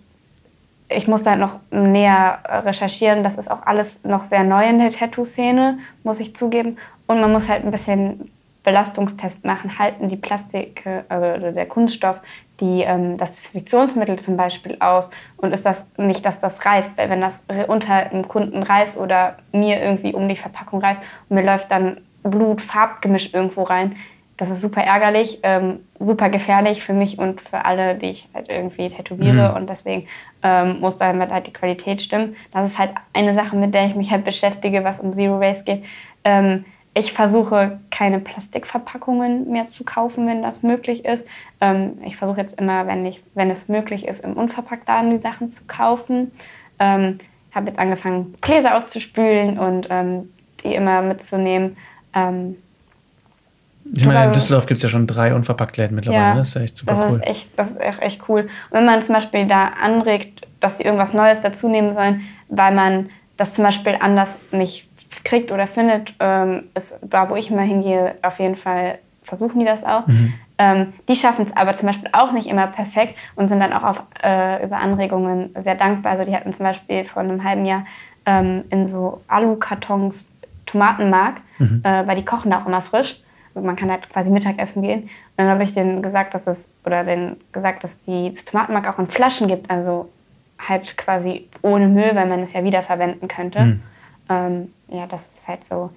[0.90, 3.24] ich muss da noch näher recherchieren.
[3.24, 6.78] Das ist auch alles noch sehr neu in der Tattoo-Szene, muss ich zugeben.
[7.06, 8.30] Und man muss halt ein bisschen
[8.62, 9.78] Belastungstest machen.
[9.78, 12.20] Halten die Plastik also der Kunststoff
[12.60, 15.10] die, ähm, das Desinfektionsmittel zum Beispiel aus?
[15.36, 16.96] Und ist das nicht, dass das reißt?
[16.96, 21.36] Weil wenn das unter dem Kunden reißt oder mir irgendwie um die Verpackung reißt und
[21.36, 23.96] mir läuft dann Blut, Farbgemisch irgendwo rein,
[24.40, 28.48] das ist super ärgerlich, ähm, super gefährlich für mich und für alle, die ich halt
[28.48, 29.50] irgendwie tätowiere.
[29.50, 29.56] Mhm.
[29.56, 30.08] Und deswegen
[30.42, 32.34] ähm, muss da halt die Qualität stimmen.
[32.50, 35.64] Das ist halt eine Sache, mit der ich mich halt beschäftige, was um Zero Waste
[35.64, 35.84] geht.
[36.24, 41.22] Ähm, ich versuche keine Plastikverpackungen mehr zu kaufen, wenn das möglich ist.
[41.60, 45.50] Ähm, ich versuche jetzt immer, wenn, ich, wenn es möglich ist, im Unverpacktladen die Sachen
[45.50, 46.32] zu kaufen.
[46.78, 47.18] Ähm,
[47.50, 50.32] ich habe jetzt angefangen, Gläser auszuspülen und ähm,
[50.64, 51.76] die immer mitzunehmen.
[52.14, 52.56] Ähm,
[53.92, 56.22] ich meine, in Düsseldorf gibt es ja schon drei Unverpacktläden mittlerweile.
[56.22, 57.16] Ja, das ist ja echt super das cool.
[57.16, 58.42] Ist echt, das ist echt, echt cool.
[58.42, 62.74] Und wenn man zum Beispiel da anregt, dass sie irgendwas Neues dazu nehmen sollen, weil
[62.74, 64.88] man das zum Beispiel anders nicht
[65.24, 69.64] kriegt oder findet, ähm, ist da, wo ich immer hingehe, auf jeden Fall versuchen die
[69.64, 70.06] das auch.
[70.06, 70.34] Mhm.
[70.58, 73.82] Ähm, die schaffen es aber zum Beispiel auch nicht immer perfekt und sind dann auch
[73.82, 76.12] auf, äh, über Anregungen sehr dankbar.
[76.12, 77.86] Also die hatten zum Beispiel vor einem halben Jahr
[78.26, 80.28] ähm, in so Alukartons
[80.66, 81.80] Tomatenmark, mhm.
[81.82, 83.20] äh, weil die kochen da auch immer frisch.
[83.54, 85.02] Also man kann halt quasi Mittagessen gehen.
[85.02, 88.88] Und dann habe ich denen gesagt, dass es, oder denen gesagt, dass die das Tomatenmark
[88.88, 90.08] auch in Flaschen gibt, also
[90.58, 93.60] halt quasi ohne Müll, weil man es ja wiederverwenden könnte.
[93.64, 93.82] Mhm.
[94.28, 95.90] Ähm, ja, das ist halt so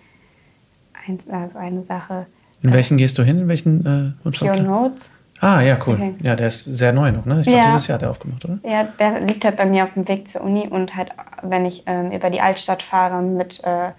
[1.07, 2.25] ein, also eine Sache.
[2.61, 3.41] In welchen gehst du hin?
[3.41, 5.09] In welchen äh, Pure Notes.
[5.41, 5.95] Ah, ja, cool.
[5.95, 6.15] Okay.
[6.21, 7.41] Ja, der ist sehr neu noch, ne?
[7.41, 7.65] Ich glaube, ja.
[7.65, 8.59] dieses Jahr hat er aufgemacht, oder?
[8.63, 11.09] Ja, der liegt halt bei mir auf dem Weg zur Uni und halt,
[11.41, 13.89] wenn ich ähm, über die Altstadt fahre mit äh,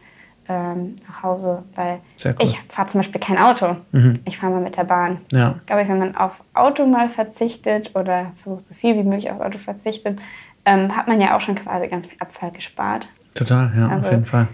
[0.48, 2.34] ähm, nach Hause, weil cool.
[2.38, 3.76] ich fahre zum Beispiel kein Auto.
[3.92, 4.20] Mhm.
[4.24, 5.18] Ich fahre mal mit der Bahn.
[5.32, 5.56] Ja.
[5.60, 9.40] Ich glaube, wenn man auf Auto mal verzichtet oder versucht so viel wie möglich auf
[9.40, 10.18] Auto verzichtet,
[10.64, 13.08] ähm, hat man ja auch schon quasi ganz viel Abfall gespart.
[13.34, 14.48] Total, ja, also, auf jeden Fall.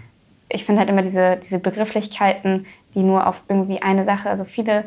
[0.49, 4.85] Ich finde halt immer diese, diese Begrifflichkeiten, die nur auf irgendwie eine Sache, also viele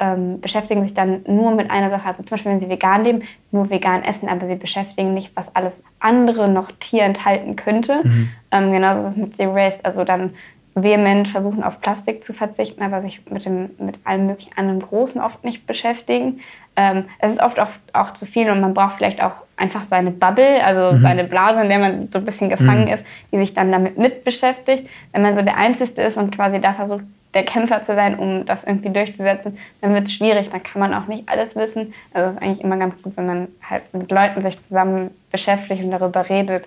[0.00, 2.08] ähm, beschäftigen sich dann nur mit einer Sache.
[2.08, 5.54] Also zum Beispiel, wenn sie vegan leben, nur vegan essen, aber sie beschäftigen nicht, was
[5.54, 8.00] alles andere noch Tier enthalten könnte.
[8.02, 8.30] Mhm.
[8.50, 9.84] Ähm, genauso ist es mit Zero Waste.
[9.84, 10.30] Also dann
[10.74, 15.20] vehement versuchen, auf Plastik zu verzichten, aber sich mit, dem, mit allem möglichen anderen Großen
[15.20, 16.40] oft nicht beschäftigen.
[16.76, 20.10] Ähm, es ist oft auch, auch zu viel und man braucht vielleicht auch einfach seine
[20.10, 21.02] Bubble, also mhm.
[21.02, 22.94] seine Blase, in der man so ein bisschen gefangen mhm.
[22.94, 24.88] ist, die sich dann damit mit beschäftigt.
[25.12, 28.44] Wenn man so der Einzige ist und quasi da versucht, der Kämpfer zu sein, um
[28.44, 30.50] das irgendwie durchzusetzen, dann wird es schwierig.
[30.50, 31.94] Dann kann man auch nicht alles wissen.
[32.12, 35.82] Also es ist eigentlich immer ganz gut, wenn man halt mit Leuten sich zusammen beschäftigt
[35.84, 36.66] und darüber redet.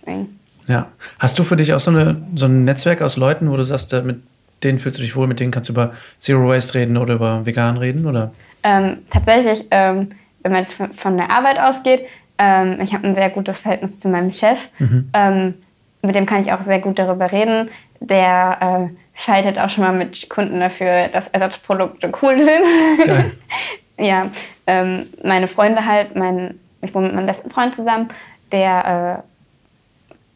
[0.00, 0.38] Deswegen.
[0.66, 0.88] Ja.
[1.18, 3.92] Hast du für dich auch so, eine, so ein Netzwerk aus Leuten, wo du sagst,
[4.04, 4.22] mit
[4.62, 7.46] denen fühlst du dich wohl, mit denen kannst du über Zero Waste reden oder über
[7.46, 8.06] Vegan reden?
[8.06, 8.32] Oder?
[8.62, 12.02] Ähm, tatsächlich, ähm, wenn man jetzt von der Arbeit ausgeht,
[12.38, 14.58] ähm, ich habe ein sehr gutes Verhältnis zu meinem Chef.
[14.78, 15.10] Mhm.
[15.14, 15.54] Ähm,
[16.02, 17.70] mit dem kann ich auch sehr gut darüber reden.
[18.00, 23.06] Der äh, schaltet auch schon mal mit Kunden dafür, dass Ersatzprodukte cool sind.
[23.06, 23.32] Geil.
[23.98, 24.30] ja,
[24.66, 28.10] ähm, meine Freunde halt, mein, ich wohne mit meinem besten Freund zusammen,
[28.50, 29.22] der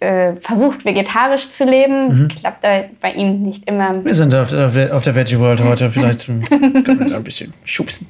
[0.01, 2.23] äh, äh, versucht vegetarisch zu leben.
[2.23, 2.29] Mhm.
[2.29, 4.05] Klappt bei ihm nicht immer.
[4.05, 7.25] Wir sind auf, auf, der, auf der Veggie World heute, vielleicht können wir da ein
[7.25, 8.09] bisschen schubsen.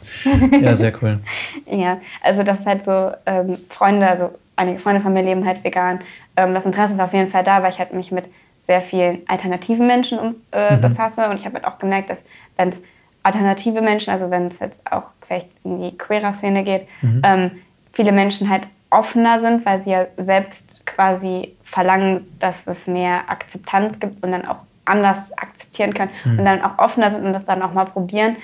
[0.60, 1.20] Ja, sehr cool.
[1.70, 5.64] ja, also das ist halt so, ähm, Freunde, also einige Freunde von mir leben halt
[5.64, 6.00] vegan.
[6.36, 8.24] Ähm, das Interesse ist auf jeden Fall da, weil ich halt mich mit
[8.66, 10.80] sehr vielen alternativen Menschen um, äh, mhm.
[10.80, 11.28] befasse.
[11.28, 12.18] Und ich habe halt auch gemerkt, dass
[12.56, 12.82] wenn es
[13.22, 17.22] alternative Menschen, also wenn es jetzt auch vielleicht in die Queerer-Szene geht, mhm.
[17.24, 17.50] ähm,
[17.92, 23.98] viele Menschen halt offener sind, weil sie ja selbst quasi verlangen, dass es mehr Akzeptanz
[23.98, 26.38] gibt und dann auch anders akzeptieren können mhm.
[26.38, 28.36] und dann auch offener sind und das dann auch mal probieren.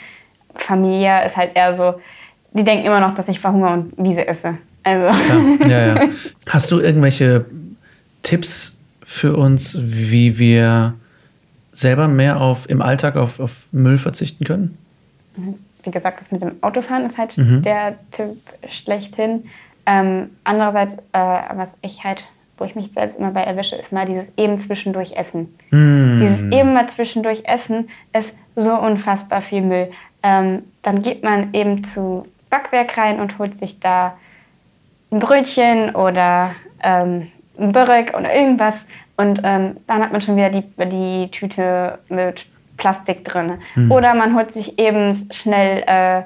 [0.56, 1.94] Familie ist halt eher so,
[2.52, 4.58] die denken immer noch, dass ich verhungere und Wiese esse.
[4.82, 5.06] Also.
[5.06, 6.08] Ja, ja, ja.
[6.48, 7.46] Hast du irgendwelche
[8.22, 8.76] Tipps
[9.12, 10.94] für uns, wie wir
[11.74, 14.78] selber mehr auf, im Alltag auf, auf Müll verzichten können?
[15.82, 17.62] Wie gesagt, das mit dem Autofahren ist halt mhm.
[17.62, 19.44] der Tipp schlechthin.
[19.84, 22.24] Ähm, andererseits, äh, was ich halt,
[22.56, 25.54] wo ich mich selbst immer bei erwische, ist mal dieses eben zwischendurch Essen.
[25.70, 26.20] Mm.
[26.20, 29.90] Dieses eben mal zwischendurch Essen ist so unfassbar viel Müll.
[30.22, 34.16] Ähm, dann geht man eben zu Backwerk rein und holt sich da
[35.10, 38.76] ein Brötchen oder ähm, ein Börek oder irgendwas
[39.16, 42.46] und ähm, dann hat man schon wieder die, die Tüte mit
[42.76, 43.58] Plastik drin.
[43.74, 43.92] Mhm.
[43.92, 46.22] Oder man holt sich eben schnell äh,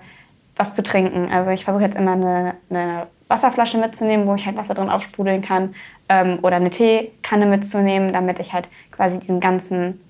[0.56, 1.30] was zu trinken.
[1.30, 5.42] Also ich versuche jetzt immer eine, eine, Wasserflasche mitzunehmen, wo ich halt Wasser drin aufsprudeln
[5.42, 5.74] kann.
[6.08, 10.00] Ähm, oder eine Teekanne mitzunehmen, damit ich halt quasi diesen ganzen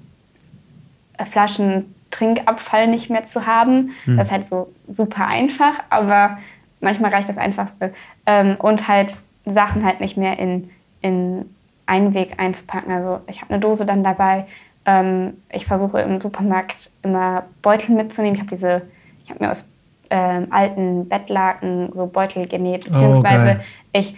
[1.17, 3.93] äh, Flaschen Trinkabfall nicht mehr zu haben.
[4.05, 4.19] Mhm.
[4.19, 6.37] Das ist halt so super einfach, aber
[6.81, 7.95] manchmal reicht das Einfachste.
[8.27, 11.49] Ähm, und halt Sachen halt nicht mehr in, in
[11.87, 12.93] Einweg einzupacken.
[12.93, 14.47] Also ich habe eine Dose dann dabei.
[14.85, 18.35] Ähm, ich versuche im Supermarkt immer Beutel mitzunehmen.
[18.35, 18.83] Ich habe diese,
[19.25, 19.67] ich habe mir aus
[20.11, 24.17] ähm, alten Bettlaken so Beutel genäht, oh, beziehungsweise oh, ich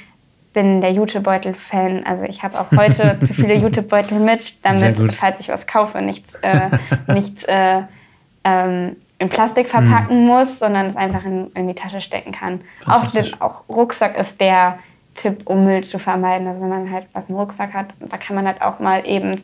[0.52, 2.04] bin der Jutebeutel-Fan.
[2.04, 6.34] Also ich habe auch heute zu viele Jutebeutel mit, damit, falls ich was kaufe, nichts
[6.42, 6.70] äh,
[7.12, 7.82] nicht, äh,
[8.44, 10.26] ähm, in Plastik verpacken mm.
[10.26, 12.60] muss, sondern es einfach in, in die Tasche stecken kann.
[12.86, 14.78] Auch, den, auch Rucksack ist der
[15.18, 16.46] Tipp, um Müll zu vermeiden.
[16.46, 19.42] Also wenn man halt was im Rucksack hat, da kann man halt auch mal eben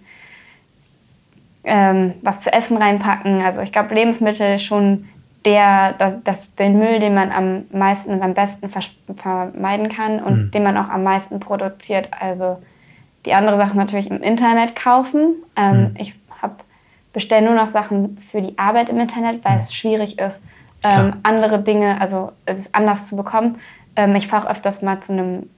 [1.64, 3.42] ähm, was zu essen reinpacken.
[3.42, 5.08] Also ich glaube, Lebensmittel schon
[5.44, 5.92] der,
[6.24, 8.70] das, den Müll, den man am meisten und am besten
[9.16, 10.50] vermeiden kann und mhm.
[10.52, 12.08] den man auch am meisten produziert.
[12.18, 12.62] Also
[13.26, 15.34] die andere Sache natürlich im Internet kaufen.
[15.56, 15.96] Ähm, mhm.
[15.98, 16.14] Ich
[17.12, 19.60] bestelle nur noch Sachen für die Arbeit im Internet, weil mhm.
[19.62, 20.42] es schwierig ist,
[20.84, 23.60] ähm, andere Dinge, also es anders zu bekommen.
[23.96, 25.48] Ähm, ich fahre öfters mal zu einem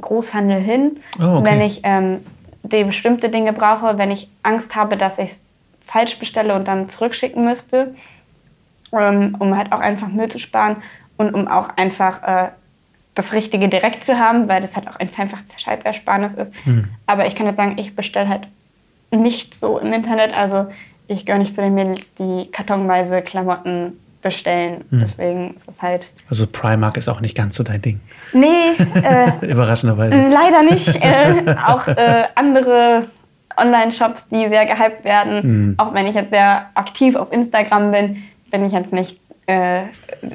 [0.00, 1.50] Großhandel hin, oh, okay.
[1.50, 2.18] wenn ich ähm,
[2.62, 5.40] die bestimmte Dinge brauche, wenn ich Angst habe, dass ich es
[5.86, 7.94] falsch bestelle und dann zurückschicken müsste.
[8.92, 10.76] ähm, um halt auch einfach Müll zu sparen
[11.16, 12.48] und um auch einfach äh,
[13.14, 16.52] das Richtige direkt zu haben, weil das halt auch ein einfach Zeitersparnis ist.
[16.66, 16.88] Mhm.
[17.06, 18.48] Aber ich kann jetzt sagen, ich bestelle halt
[19.10, 20.36] nicht so im Internet.
[20.36, 20.66] Also
[21.08, 24.84] ich gehöre nicht zu den Mädels, die kartonweise Klamotten bestellen.
[24.90, 25.00] Mhm.
[25.00, 26.10] Deswegen ist es halt.
[26.28, 28.00] Also Primark ist auch nicht ganz so dein Ding.
[28.32, 28.46] Nee.
[29.06, 30.28] Äh, Überraschenderweise.
[30.28, 30.88] Leider nicht.
[30.96, 33.06] Äh, auch äh, andere
[33.56, 35.68] Online-Shops, die sehr gehypt werden.
[35.68, 35.74] Mhm.
[35.78, 39.82] Auch wenn ich jetzt sehr aktiv auf Instagram bin, bin ich jetzt nicht äh,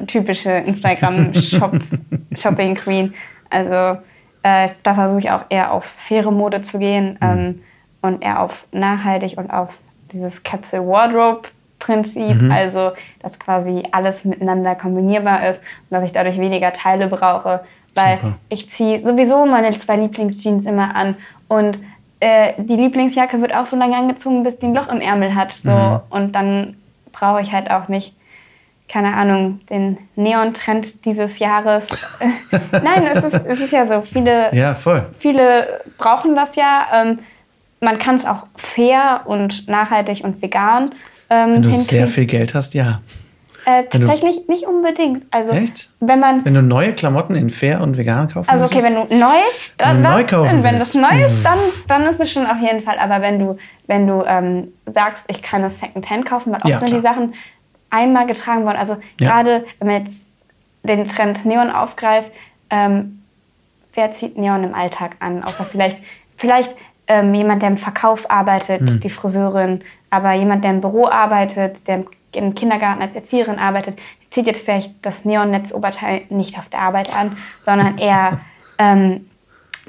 [0.08, 3.14] typische Instagram-Shopping-Queen.
[3.50, 4.00] also
[4.44, 7.22] äh, da versuche ich auch eher auf faire Mode zu gehen mhm.
[7.22, 7.62] ähm,
[8.02, 9.68] und eher auf nachhaltig und auf
[10.14, 11.50] dieses Capsule Wardrobe
[11.82, 12.52] Prinzip, mhm.
[12.52, 12.92] also
[13.22, 17.62] dass quasi alles miteinander kombinierbar ist und dass ich dadurch weniger Teile brauche,
[17.96, 18.36] weil Super.
[18.48, 21.16] ich ziehe sowieso meine zwei Lieblingsjeans immer an
[21.50, 21.80] und
[22.22, 25.52] äh, die Lieblingsjacke wird auch so lange angezogen, bis die ein Loch im Ärmel hat,
[25.52, 26.00] so mhm.
[26.10, 26.78] und dann
[27.12, 28.16] brauche ich halt auch nicht
[28.88, 32.20] keine Ahnung, den Neon-Trend dieses Jahres.
[32.72, 34.02] Nein, es ist, es ist ja so.
[34.02, 34.76] Viele, ja,
[35.18, 36.88] viele brauchen das ja.
[36.94, 37.20] Ähm,
[37.80, 40.92] man kann es auch fair und nachhaltig und vegan
[41.32, 41.86] ähm, Wenn du hinkriegen.
[41.86, 43.02] sehr viel Geld hast, ja.
[43.64, 45.24] Äh, tatsächlich nicht unbedingt.
[45.32, 45.92] Also, Echt?
[46.00, 49.02] Wenn, man, wenn du neue Klamotten in fair und vegan kaufen Also okay, wenn du
[49.02, 49.28] neu,
[49.78, 52.82] wenn, das, neu kaufen wenn das neu ist, dann, dann ist es schon auf jeden
[52.82, 52.98] Fall.
[52.98, 56.80] Aber wenn du, wenn du ähm, sagst, ich kann das Secondhand kaufen, weil oft ja,
[56.80, 57.36] sind die Sachen
[57.92, 58.78] einmal getragen worden.
[58.78, 59.30] Also ja.
[59.30, 60.18] gerade wenn man jetzt
[60.84, 62.32] den Trend Neon aufgreift,
[62.72, 63.22] ähm,
[63.94, 65.44] wer zieht Neon im Alltag an?
[65.44, 65.98] Außer vielleicht,
[66.36, 66.76] vielleicht
[67.12, 69.00] ähm, jemand, der im Verkauf arbeitet, hm.
[69.02, 74.48] die Friseurin, aber jemand, der im Büro arbeitet, der im Kindergarten als Erzieherin arbeitet, zieht
[74.48, 77.30] jetzt vielleicht das Neonnetzoberteil nicht auf der Arbeit an,
[77.66, 78.40] sondern eher
[78.78, 79.28] ähm,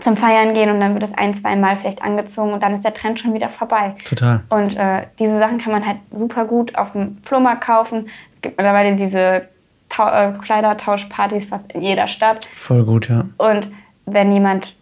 [0.01, 2.85] zum Feiern gehen und dann wird es ein, zwei Mal vielleicht angezogen und dann ist
[2.85, 3.95] der Trend schon wieder vorbei.
[4.05, 4.41] Total.
[4.49, 8.09] Und äh, diese Sachen kann man halt super gut auf dem Flohmarkt kaufen.
[8.35, 9.49] Es gibt mittlerweile diese
[9.89, 12.49] Ta äh, Kleidertauschpartys fast in jeder Stadt.
[12.57, 13.27] Voll gut, ja.
[13.37, 13.71] Und
[14.07, 14.75] wenn jemand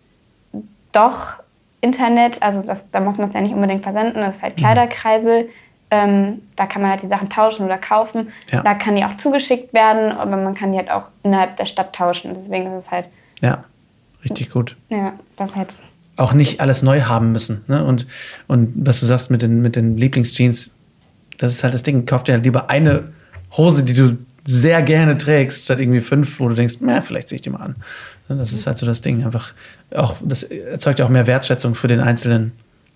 [0.92, 1.39] doch
[1.80, 4.60] Internet, also das, da muss man es ja nicht unbedingt versenden, das ist halt mhm.
[4.60, 5.48] Kleiderkreisel.
[5.92, 8.30] Ähm, da kann man halt die Sachen tauschen oder kaufen.
[8.52, 8.62] Ja.
[8.62, 11.92] Da kann die auch zugeschickt werden, aber man kann die halt auch innerhalb der Stadt
[11.92, 12.32] tauschen.
[12.34, 13.06] Deswegen ist es halt.
[13.40, 13.64] Ja,
[14.22, 14.76] richtig gut.
[14.88, 15.74] Ja, das halt.
[16.16, 17.64] Auch nicht alles neu haben müssen.
[17.66, 17.84] Ne?
[17.84, 18.06] Und,
[18.46, 20.70] und was du sagst mit den, mit den Lieblingsjeans,
[21.38, 22.06] das ist halt das Ding.
[22.06, 23.12] Kauf dir halt lieber eine
[23.56, 27.36] Hose, die du sehr gerne trägst, statt irgendwie fünf, wo du denkst, na, vielleicht ziehe
[27.36, 27.76] ich die mal an.
[28.28, 29.24] Ne, das ist halt so das Ding.
[29.24, 29.52] Einfach
[29.94, 32.52] auch, das erzeugt ja auch mehr Wertschätzung für den einzelnen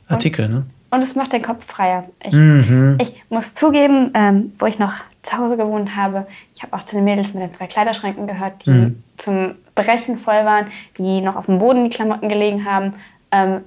[0.09, 0.49] Artikel.
[0.49, 0.65] Ne?
[0.91, 2.05] Und es macht den Kopf freier.
[2.23, 2.99] Ich, mhm.
[3.01, 6.97] ich muss zugeben, ähm, wo ich noch zu Hause gewohnt habe, ich habe auch zu
[6.97, 9.03] den Mädels mit den zwei Kleiderschränken gehört, die mhm.
[9.17, 10.67] zum Brechen voll waren,
[10.99, 12.95] die noch auf dem Boden die Klamotten gelegen haben.
[13.33, 13.63] Ähm,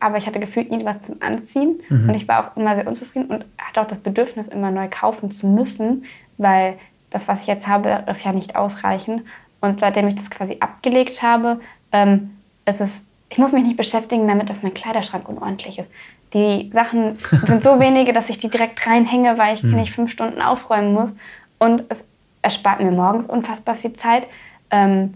[0.00, 1.80] aber ich hatte gefühlt nie was zum Anziehen.
[1.88, 2.08] Mhm.
[2.08, 5.30] Und ich war auch immer sehr unzufrieden und hatte auch das Bedürfnis, immer neu kaufen
[5.30, 6.04] zu müssen,
[6.38, 6.74] weil
[7.14, 9.22] das, was ich jetzt habe, ist ja nicht ausreichend.
[9.60, 11.60] Und seitdem ich das quasi abgelegt habe,
[11.92, 15.88] ähm, ist es, ich muss mich nicht beschäftigen damit, dass mein Kleiderschrank unordentlich ist.
[16.34, 17.14] Die Sachen
[17.46, 19.76] sind so wenige, dass ich die direkt reinhänge, weil ich hm.
[19.76, 21.10] nicht fünf Stunden aufräumen muss.
[21.58, 22.06] Und es
[22.42, 24.26] erspart mir morgens unfassbar viel Zeit.
[24.70, 25.14] Ähm,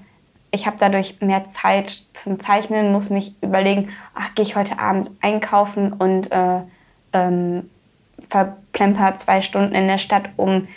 [0.51, 5.11] ich habe dadurch mehr Zeit zum Zeichnen, muss nicht überlegen, ach, gehe ich heute Abend
[5.21, 6.61] einkaufen und äh,
[7.13, 7.69] ähm,
[8.31, 10.69] verplemper zwei Stunden in der Stadt, um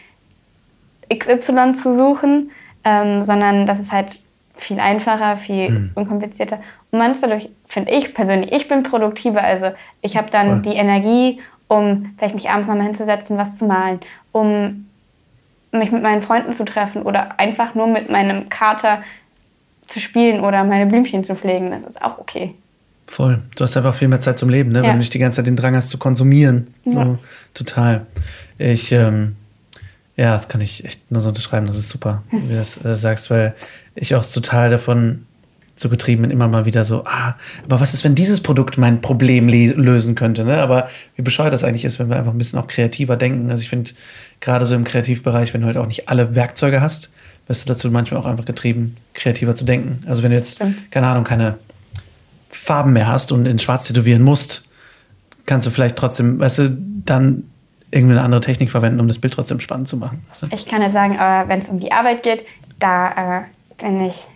[1.17, 2.51] XY zu suchen,
[2.83, 4.21] ähm, sondern das ist halt
[4.57, 5.91] viel einfacher, viel hm.
[5.95, 6.59] unkomplizierter.
[6.91, 9.43] Und man ist dadurch, finde ich persönlich, ich bin produktiver.
[9.43, 9.71] Also
[10.01, 10.73] ich habe dann Voll.
[10.73, 13.99] die Energie, um vielleicht mich abends nochmal hinzusetzen, was zu malen,
[14.31, 14.87] um
[15.71, 19.01] mich mit meinen Freunden zu treffen oder einfach nur mit meinem Kater
[19.87, 21.71] zu spielen oder meine Blümchen zu pflegen.
[21.71, 22.53] Das ist auch okay.
[23.07, 23.41] Voll.
[23.57, 24.79] Du hast einfach viel mehr Zeit zum Leben, ne?
[24.79, 24.83] Ja.
[24.85, 26.73] wenn du nicht die ganze Zeit den Drang hast zu konsumieren.
[26.85, 26.91] Ja.
[26.91, 27.17] So,
[27.53, 28.05] total.
[28.57, 29.35] Ich, ähm,
[30.15, 31.67] ja, das kann ich echt nur so unterschreiben.
[31.67, 33.55] Das ist super, wie du das äh, sagst, weil
[33.95, 35.25] ich auch total davon
[35.75, 39.01] so getrieben bin, immer mal wieder so, ah, aber was ist, wenn dieses Produkt mein
[39.01, 40.45] Problem lösen könnte?
[40.45, 40.57] Ne?
[40.57, 43.49] Aber wie bescheuert das eigentlich ist, wenn wir einfach ein bisschen auch kreativer denken.
[43.49, 43.89] Also ich finde,
[44.41, 47.11] gerade so im Kreativbereich, wenn du halt auch nicht alle Werkzeuge hast,
[47.47, 50.05] wirst du dazu manchmal auch einfach getrieben, kreativer zu denken.
[50.07, 50.59] Also wenn du jetzt,
[50.91, 51.57] keine Ahnung, keine
[52.49, 54.65] Farben mehr hast und in Schwarz tätowieren musst,
[55.45, 57.43] kannst du vielleicht trotzdem, weißt du, dann
[57.91, 60.25] irgendwie eine andere Technik verwenden, um das Bild trotzdem spannend zu machen.
[60.39, 60.47] Du?
[60.51, 62.45] Ich kann ja sagen, äh, wenn es um die Arbeit geht,
[62.79, 64.27] da äh, bin ich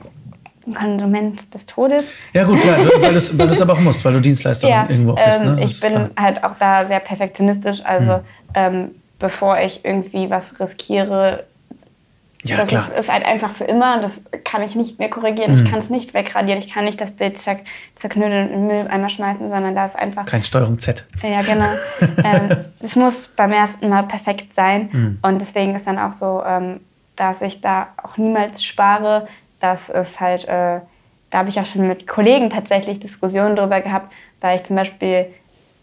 [0.68, 2.04] ein Konsument des Todes.
[2.34, 5.26] Ja gut, klar, weil du es aber auch musst, weil du Dienstleister ja, irgendwo auch
[5.26, 5.44] bist.
[5.44, 5.64] Ne?
[5.64, 6.10] ich bin klar.
[6.18, 7.84] halt auch da sehr perfektionistisch.
[7.86, 8.22] Also hm.
[8.56, 11.46] ähm, bevor ich irgendwie was riskiere,
[12.48, 12.90] Ja, das klar.
[12.94, 15.56] Ist, ist halt einfach für immer und das kann ich nicht mehr korrigieren.
[15.56, 15.66] Mhm.
[15.66, 16.60] Ich kann es nicht wegradieren.
[16.60, 17.60] Ich kann nicht das Bild zer
[17.96, 20.26] zerknüllen und in den Mülleimer schmeißen, sondern da ist einfach.
[20.26, 21.06] Kein Steuerung Z.
[21.24, 21.66] Ja, genau.
[22.24, 24.90] ähm, es muss beim ersten Mal perfekt sein.
[24.92, 25.20] Mhm.
[25.22, 26.82] Und deswegen ist dann auch so, ähm,
[27.16, 29.28] dass ich da auch niemals spare.
[29.60, 30.82] dass es halt, äh,
[31.32, 35.28] da habe ich auch schon mit Kollegen tatsächlich Diskussionen darüber gehabt, weil ich zum Beispiel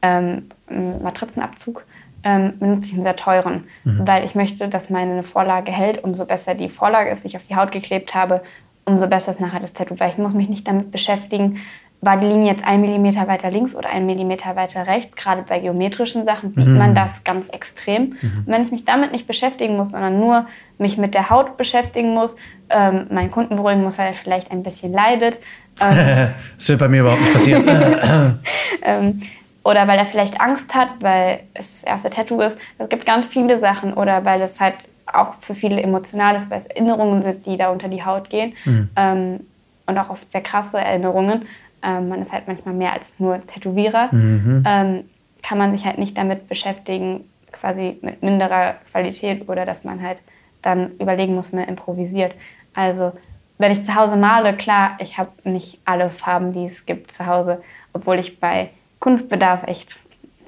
[0.03, 1.85] ähm, einen Matratzenabzug
[2.25, 4.07] ähm, benutze ich einen sehr teuren, Mhm.
[4.07, 6.03] weil ich möchte, dass meine Vorlage hält.
[6.05, 8.43] Umso besser die Vorlage ist, die ich auf die Haut geklebt habe,
[8.85, 11.59] umso besser ist nachher das Tattoo, weil ich muss mich nicht damit beschäftigen,
[12.05, 15.15] war die Linie jetzt ein Millimeter weiter links oder ein Millimeter weiter rechts.
[15.15, 16.77] Gerade bei geometrischen Sachen sieht Mhm.
[16.79, 18.17] man das ganz extrem.
[18.23, 20.47] Und wenn ich mich damit nicht beschäftigen muss, sondern nur
[20.79, 22.35] mich mit der Haut beschäftigen muss,
[22.71, 25.39] ähm, meinen Kunden beruhigen muss, weil er vielleicht ein bisschen leidet,
[25.81, 27.65] ähm, das wird bei mir überhaupt nicht passieren.
[28.83, 29.23] ähm,
[29.65, 32.59] oder weil er vielleicht Angst hat, weil es das erste Tattoo ist.
[32.79, 34.75] Es gibt ganz viele Sachen oder weil es halt
[35.07, 38.55] auch für viele emotional ist, weil es Erinnerungen sind, die da unter die Haut gehen
[38.65, 38.91] Mhm.
[38.97, 39.41] ähm,
[39.87, 41.47] und auch oft sehr krasse Erinnerungen.
[41.83, 44.09] Ähm, man ist halt manchmal mehr als nur Tätowierer.
[44.13, 44.63] Mhm.
[44.67, 45.05] Ähm,
[45.43, 50.19] kann man sich halt nicht damit beschäftigen, quasi mit minderer Qualität oder dass man halt
[50.63, 52.35] dann überlegen muss, man improvisiert.
[52.75, 53.13] Also
[53.59, 57.27] wenn ich zu Hause male, klar, ich habe nicht alle Farben, die es gibt zu
[57.27, 58.71] Hause, obwohl ich bei
[59.03, 59.89] Kunstbedarf echt,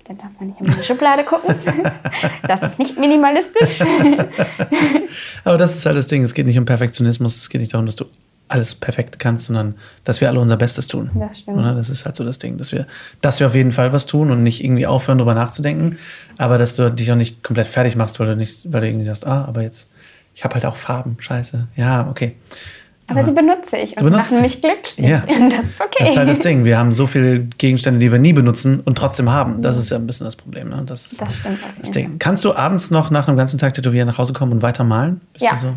[0.06, 1.54] da darf man nicht in die Schublade gucken.
[2.46, 3.80] Das ist nicht minimalistisch.
[5.44, 6.22] Aber das ist halt das Ding.
[6.22, 7.38] Es geht nicht um Perfektionismus.
[7.38, 8.04] Es geht nicht darum, dass du
[8.48, 11.10] alles perfekt kannst, sondern dass wir alle unser Bestes tun.
[11.14, 11.58] Das stimmt.
[11.58, 12.86] Das ist halt so das Ding, dass wir,
[13.22, 15.96] dass wir auf jeden Fall was tun und nicht irgendwie aufhören, darüber nachzudenken,
[16.36, 19.06] aber dass du dich auch nicht komplett fertig machst, weil du nicht, weil du irgendwie
[19.06, 19.88] sagst, ah, aber jetzt,
[20.34, 21.68] ich habe halt auch Farben, scheiße.
[21.76, 22.36] Ja, okay.
[23.06, 24.42] Aber die benutze ich Du und benutzt machen sie.
[24.42, 25.06] mich glücklich.
[25.08, 25.22] Ja.
[25.26, 25.96] Das ist okay.
[26.00, 26.64] Das ist halt das Ding.
[26.64, 29.60] Wir haben so viele Gegenstände, die wir nie benutzen und trotzdem haben.
[29.62, 30.68] Das ist ja ein bisschen das Problem.
[30.70, 30.82] Ne?
[30.86, 32.18] Das ist Das stimmt das Ding.
[32.18, 35.20] Kannst du abends noch nach einem ganzen Tag tätowieren nach Hause kommen und weiter malen?
[35.34, 35.52] Bist Ja.
[35.54, 35.74] du so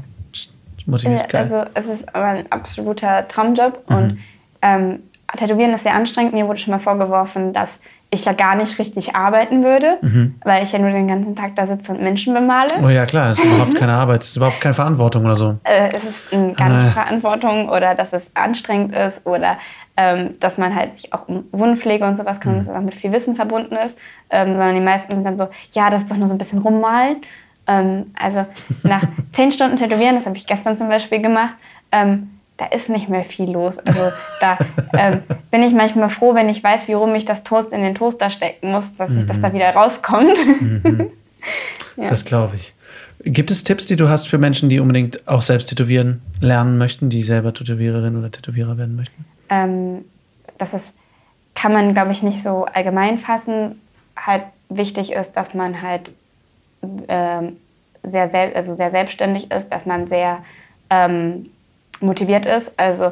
[0.85, 1.31] motiviert?
[1.33, 1.69] Ja, Geil.
[1.73, 3.95] Also es ist ein absoluter Traumjob Mhm.
[3.97, 4.17] und
[4.61, 4.99] ähm,
[5.37, 6.33] Tätowieren ist sehr anstrengend.
[6.33, 7.69] Mir wurde schon mal vorgeworfen, dass
[8.09, 9.97] ich ja gar nicht richtig arbeiten würde,
[10.43, 12.69] weil ich ja nur den ganzen Tag da sitze und Menschen bemale.
[12.77, 12.85] Mhm.
[12.85, 15.57] Oh ja, klar, es ist überhaupt keine Arbeit, es ist überhaupt keine Verantwortung oder so.
[15.63, 19.57] Äh, es ist gar nicht Verantwortung oder dass es anstrengend ist oder
[19.97, 23.11] ähm, dass man halt sich auch um Wundpflege und sowas kümmert, es auch mit viel
[23.11, 23.97] Wissen verbunden ist.
[24.29, 26.59] Ähm, sondern die meisten sind dann so, ja, das ist doch nur so ein bisschen
[26.59, 27.17] rummalen.
[27.65, 28.45] Ähm, also
[28.83, 29.01] nach
[29.33, 31.55] zehn Stunden Tätowieren, das habe ich gestern zum Beispiel gemacht,
[31.91, 33.77] ähm, da ist nicht mehr viel los.
[33.79, 34.01] Also
[34.41, 34.57] da
[34.97, 37.95] ähm, bin ich manchmal froh, wenn ich weiß, wie rum ich das Toast in den
[37.95, 40.37] Toaster stecken muss, dass ich das da wieder rauskommt.
[41.95, 42.05] Ja.
[42.07, 42.73] Das glaube ich.
[43.23, 47.09] Gibt es Tipps, die du hast für Menschen, die unbedingt auch selbst tätowieren lernen möchten,
[47.09, 49.25] die selber Tätowiererin oder Tätowierer werden möchten?
[49.49, 50.05] ähm,
[50.57, 50.91] das ist,
[51.55, 53.81] kann man, glaube ich, nicht so allgemein fassen.
[54.15, 56.11] Halt wichtig ist, dass man halt
[57.07, 57.57] ähm,
[58.03, 60.43] sehr, sel also sehr selbstständig ist, dass man sehr
[60.89, 61.47] ähm,
[62.01, 62.77] motiviert ist.
[62.79, 63.11] Also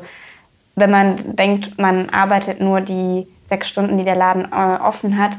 [0.76, 5.38] wenn man denkt, man arbeitet nur die sechs Stunden, die der Laden äh, offen hat,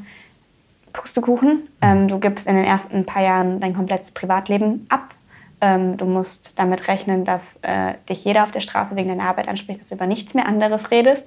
[0.93, 1.69] Pustekuchen.
[1.83, 5.15] Ähm, du gibst in den ersten paar Jahren dein komplettes Privatleben ab.
[5.61, 9.49] Ähm, du musst damit rechnen, dass äh, dich jeder auf der Straße wegen deiner Arbeit
[9.49, 11.25] anspricht, dass du über nichts mehr anderes redest,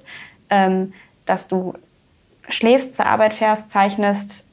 [0.50, 0.92] ähm,
[1.26, 1.74] dass du
[2.48, 4.44] schläfst, zur Arbeit fährst, zeichnest,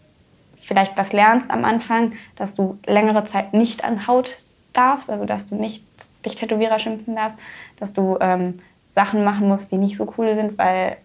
[0.62, 4.38] vielleicht was lernst am Anfang, dass du längere Zeit nicht an Haut
[4.74, 5.86] darfst, also dass du nicht
[6.28, 7.38] dich Tätowierer schimpfen darfst,
[7.80, 8.60] dass du ähm,
[8.96, 10.98] Sachen machen musst, die nicht so cool sind, weil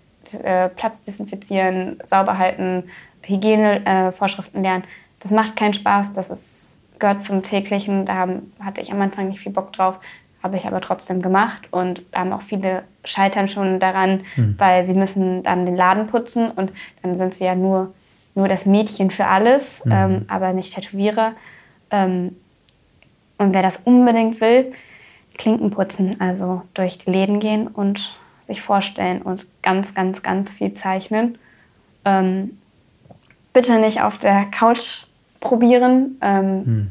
[0.43, 2.85] äh, Platz desinfizieren, sauber halten,
[3.23, 4.85] Hygienevorschriften äh, lernen,
[5.21, 8.29] das macht keinen Spaß, das ist, gehört zum täglichen, da
[8.61, 9.97] hatte ich am Anfang nicht viel Bock drauf,
[10.43, 14.23] habe ich aber trotzdem gemacht und da haben auch viele scheitern schon daran,
[14.59, 17.93] weil sie müssen dann den Laden putzen und dann sind sie ja nur,
[18.35, 21.33] nur das Mädchen für alles, ähm, aber nicht Tätowierer.
[21.91, 22.37] Ähm,
[23.39, 24.73] und wer das unbedingt will,
[25.39, 28.17] Klinken putzen, also durch die Läden gehen und
[28.47, 31.39] sich vorstellen und ganz, ganz, ganz viel zeichnen.
[32.05, 32.59] Ähm,
[33.53, 35.05] bitte nicht auf der Couch
[35.41, 36.19] probieren.
[36.21, 36.91] Ähm,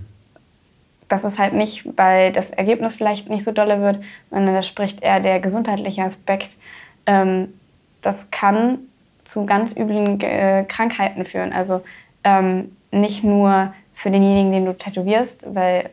[1.10, 5.04] Das ist halt nicht, weil das Ergebnis vielleicht nicht so dolle wird, sondern da spricht
[5.04, 6.49] eher der gesundheitliche Aspekt.
[7.06, 7.54] Ähm,
[8.01, 8.80] das kann
[9.25, 11.51] zu ganz üblen äh, Krankheiten führen.
[11.51, 11.82] Also
[12.23, 15.89] ähm, nicht nur für denjenigen, den du tätowierst, weil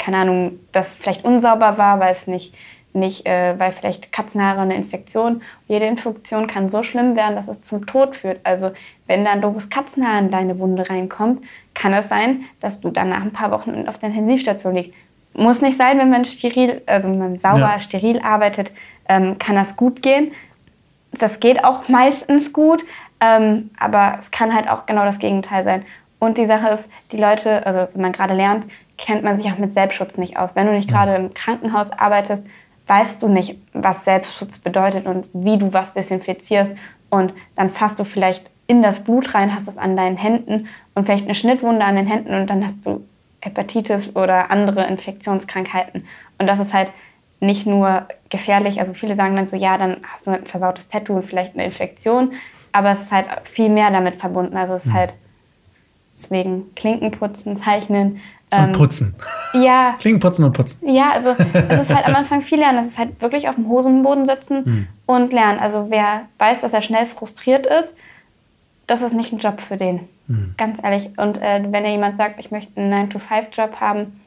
[0.00, 2.54] keine Ahnung, das vielleicht unsauber war, weil es nicht,
[2.92, 5.42] nicht äh, weil vielleicht Katzenhaare eine Infektion.
[5.68, 8.40] Jede Infektion kann so schlimm werden, dass es zum Tod führt.
[8.42, 8.72] Also
[9.06, 11.44] wenn da ein doofes Katzenhaar in deine Wunde reinkommt,
[11.74, 14.94] kann es sein, dass du dann nach ein paar Wochen auf der Intensivstation liegst.
[15.34, 17.80] Muss nicht sein, wenn man steril, also wenn man sauber, Ja.
[17.80, 18.72] steril arbeitet,
[19.08, 20.32] ähm, kann das gut gehen.
[21.12, 22.84] Das geht auch meistens gut,
[23.20, 25.84] ähm, aber es kann halt auch genau das Gegenteil sein.
[26.18, 28.64] Und die Sache ist, die Leute, also wenn man gerade lernt,
[29.00, 30.50] kennt man sich auch mit Selbstschutz nicht aus.
[30.54, 32.44] Wenn du nicht gerade im Krankenhaus arbeitest,
[32.86, 36.74] weißt du nicht, was Selbstschutz bedeutet und wie du was desinfizierst.
[37.08, 41.06] Und dann fasst du vielleicht in das Blut rein, hast es an deinen Händen und
[41.06, 43.04] vielleicht eine Schnittwunde an den Händen und dann hast du
[43.40, 46.06] Hepatitis oder andere Infektionskrankheiten.
[46.38, 46.92] Und das ist halt
[47.40, 51.14] nicht nur gefährlich, also viele sagen dann so, ja, dann hast du ein versautes Tattoo
[51.14, 52.32] und vielleicht eine Infektion,
[52.70, 54.56] aber es ist halt viel mehr damit verbunden.
[54.56, 54.96] Also es ist mhm.
[54.96, 55.14] halt
[56.18, 58.20] deswegen Klinken putzen, zeichnen.
[58.52, 59.14] Ähm, und putzen.
[59.52, 59.94] Ja.
[59.98, 60.88] Klinken putzen und putzen.
[60.88, 62.80] Ja, also es ist halt am Anfang viel lernen.
[62.80, 64.86] Es ist halt wirklich auf dem Hosenboden sitzen mhm.
[65.06, 65.60] und lernen.
[65.60, 67.94] Also wer weiß, dass er schnell frustriert ist,
[68.86, 70.08] das ist nicht ein Job für den.
[70.26, 70.54] Mhm.
[70.56, 71.10] Ganz ehrlich.
[71.16, 74.20] Und äh, wenn ja jemand sagt, ich möchte einen 9-to-5-Job haben,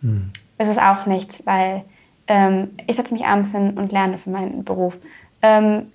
[0.00, 0.30] mhm.
[0.58, 1.84] ist es auch nichts, weil
[2.28, 4.94] ähm, ich setze mich abends hin und lerne für meinen Beruf.
[5.42, 5.86] Ähm,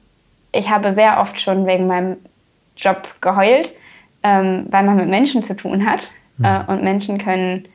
[0.52, 2.18] ich habe sehr oft schon wegen meinem
[2.76, 3.72] Job geheult,
[4.24, 6.10] ähm, weil man mit Menschen zu tun hat.
[6.38, 6.46] Mhm.
[6.46, 7.68] Äh, und Menschen können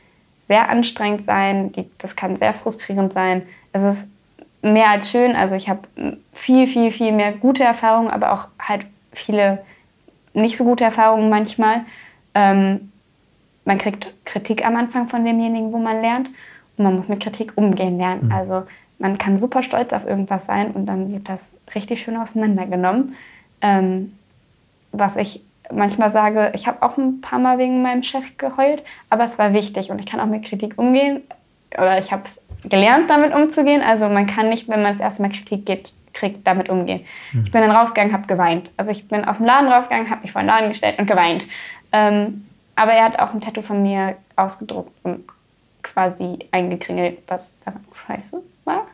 [0.49, 3.43] sehr anstrengend sein, die, das kann sehr frustrierend sein.
[3.73, 4.09] Es ist
[4.63, 5.37] mehr als schön.
[5.37, 5.81] Also ich habe
[6.33, 9.63] viel, viel, viel mehr gute Erfahrungen, aber auch halt viele
[10.33, 11.83] nicht so gute Erfahrungen manchmal.
[12.35, 12.93] Ähm,
[13.65, 16.29] man kriegt Kritik am Anfang von demjenigen, wo man lernt.
[16.77, 18.27] Und man muss mit Kritik umgehen lernen.
[18.27, 18.33] Mhm.
[18.33, 18.63] Also
[18.99, 23.15] man kann super stolz auf irgendwas sein und dann wird das richtig schön auseinandergenommen.
[23.61, 24.15] Ähm,
[24.93, 29.25] was ich manchmal sage, ich habe auch ein paar Mal wegen meinem Chef geheult, aber
[29.25, 31.23] es war wichtig und ich kann auch mit Kritik umgehen
[31.77, 33.83] oder ich habe es gelernt, damit umzugehen.
[33.83, 37.05] Also man kann nicht, wenn man das erste Mal Kritik geht, kriegt, damit umgehen.
[37.33, 37.45] Mhm.
[37.45, 38.71] Ich bin dann rausgegangen, habe geweint.
[38.77, 41.47] Also ich bin aus dem Laden rausgegangen, habe mich vor den Laden gestellt und geweint.
[41.93, 45.25] Ähm, aber er hat auch ein Tattoo von mir ausgedruckt und
[45.83, 48.87] quasi eingekringelt, was daran scheiße war.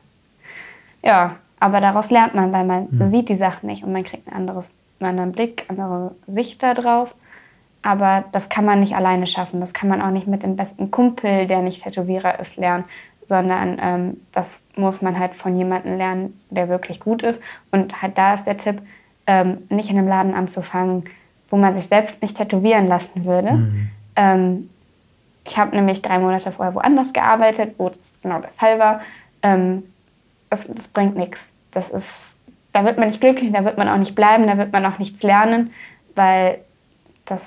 [1.03, 3.09] Ja, aber daraus lernt man, weil man mhm.
[3.09, 4.67] sieht die Sachen nicht und man kriegt ein anderes,
[5.01, 7.15] anderen Blick, andere Sicht darauf.
[7.83, 9.61] Aber das kann man nicht alleine schaffen.
[9.61, 12.85] Das kann man auch nicht mit dem besten Kumpel, der nicht Tätowierer ist, lernen,
[13.27, 17.41] sondern ähm, das muss man halt von jemandem lernen, der wirklich gut ist.
[17.71, 18.81] Und halt da ist der Tipp,
[19.27, 21.05] ähm, nicht in einem Laden anzufangen,
[21.51, 23.53] wo man sich selbst nicht tätowieren lassen würde.
[23.53, 23.91] Mhm.
[24.17, 24.71] Ähm,
[25.45, 29.01] ich habe nämlich drei Monate vorher woanders gearbeitet, wo das genau der Fall war.
[29.43, 29.85] Ähm,
[30.51, 31.39] das, das, bringt nichts.
[31.73, 32.07] Das ist,
[32.75, 34.99] da wird man nicht glücklich, da wird man auch nicht bleiben, da wird man auch
[34.99, 35.71] nichts lernen,
[36.17, 36.59] weil
[37.25, 37.41] das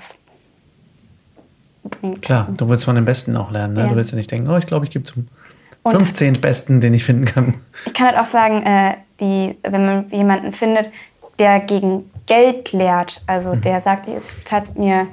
[1.84, 2.22] bringt.
[2.22, 3.74] Klar, du willst von den Besten auch lernen.
[3.74, 3.82] Ne?
[3.82, 3.86] Ja.
[3.88, 5.28] Du willst ja nicht denken, oh, ich glaube, ich gebe zum
[5.86, 6.40] 15.
[6.40, 7.54] Besten, den ich finden kann.
[7.84, 10.90] Ich kann halt auch sagen, äh, die, wenn man jemanden findet,
[11.38, 13.60] der gegen Geld lehrt, also mhm.
[13.60, 15.08] der sagt, du zahlst mir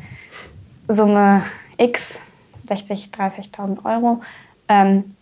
[0.87, 1.43] Summe
[1.77, 2.19] X,
[2.69, 4.21] 60, 30.000 Euro,
[4.69, 5.15] ähm,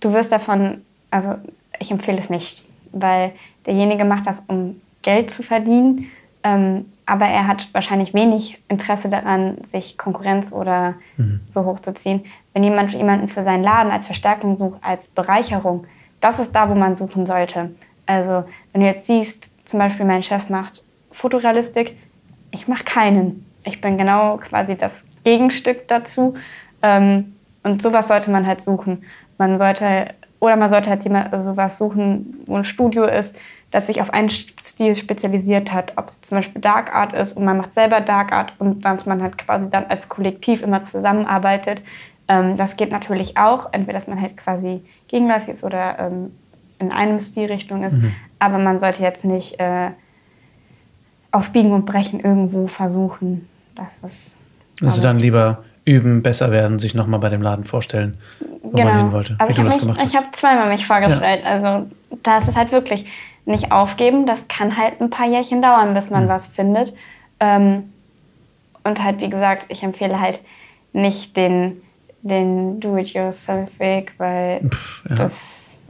[0.00, 1.34] du wirst davon, also
[1.78, 3.32] ich empfehle es nicht, weil
[3.66, 6.10] derjenige macht das, um Geld zu verdienen,
[6.42, 11.40] ähm, aber er hat wahrscheinlich wenig Interesse daran, sich Konkurrenz oder mhm.
[11.48, 12.24] so hochzuziehen.
[12.52, 15.86] Wenn jemand jemanden für seinen Laden als Verstärkung sucht, als Bereicherung,
[16.20, 17.70] das ist da, wo man suchen sollte.
[18.06, 21.96] Also wenn du jetzt siehst, zum Beispiel mein Chef macht Fotorealistik,
[22.50, 23.46] ich mache keinen.
[23.64, 24.92] Ich bin genau quasi das
[25.24, 26.34] Gegenstück dazu.
[26.82, 29.04] Ähm, und sowas sollte man halt suchen.
[29.38, 33.34] Man sollte, oder man sollte halt jemand, sowas suchen, wo ein Studio ist,
[33.76, 37.44] das sich auf einen Stil spezialisiert hat, ob es zum Beispiel Dark Art ist und
[37.44, 41.82] man macht selber Dark Art und dass man halt quasi dann als Kollektiv immer zusammenarbeitet.
[42.26, 46.32] Ähm, das geht natürlich auch, entweder dass man halt quasi gegenläufig ist oder ähm,
[46.78, 48.14] in einem Stilrichtung ist, mhm.
[48.38, 49.90] aber man sollte jetzt nicht äh,
[51.30, 53.46] auf Biegen und Brechen irgendwo versuchen.
[53.74, 54.18] Das ist,
[54.80, 58.16] also dann lieber üben, besser werden, sich nochmal bei dem Laden vorstellen,
[58.62, 58.84] wo genau.
[58.86, 59.36] man hin wollte.
[59.46, 60.14] Wie du das mich, gemacht hast.
[60.14, 61.42] Ich habe zweimal mich vorgestellt.
[61.44, 61.50] Ja.
[61.50, 61.90] Also
[62.22, 63.04] das ist halt wirklich
[63.46, 64.26] nicht aufgeben.
[64.26, 66.28] Das kann halt ein paar Jährchen dauern, bis man mhm.
[66.28, 66.92] was findet.
[67.40, 67.92] Ähm,
[68.84, 70.40] und halt, wie gesagt, ich empfehle halt
[70.92, 71.82] nicht den,
[72.22, 75.16] den Do-it-yourself-Weg, weil Pff, ja.
[75.16, 75.32] das,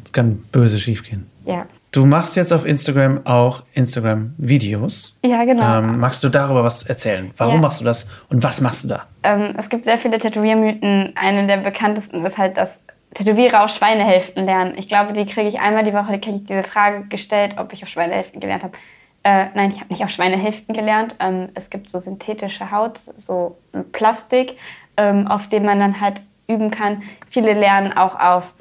[0.02, 1.28] das kann böse schiefgehen.
[1.44, 1.66] Ja.
[1.92, 5.16] Du machst jetzt auf Instagram auch Instagram-Videos.
[5.24, 5.78] Ja, genau.
[5.78, 7.30] Ähm, magst du darüber was erzählen?
[7.38, 7.60] Warum ja.
[7.60, 9.04] machst du das und was machst du da?
[9.22, 11.14] Ähm, es gibt sehr viele Tätowiermythen.
[11.16, 12.68] Eine der bekanntesten ist halt, dass
[13.16, 14.74] Tätowierer auf Schweinehälften lernen.
[14.76, 17.82] Ich glaube, die kriege ich einmal die Woche, kriege ich diese Frage gestellt, ob ich
[17.82, 18.74] auf Schweinehälften gelernt habe.
[19.22, 21.16] Äh, nein, ich habe nicht auf Schweinehälften gelernt.
[21.18, 23.56] Ähm, es gibt so synthetische Haut, so
[23.92, 24.58] Plastik,
[24.98, 27.02] ähm, auf dem man dann halt üben kann.
[27.30, 28.52] Viele lernen auch auf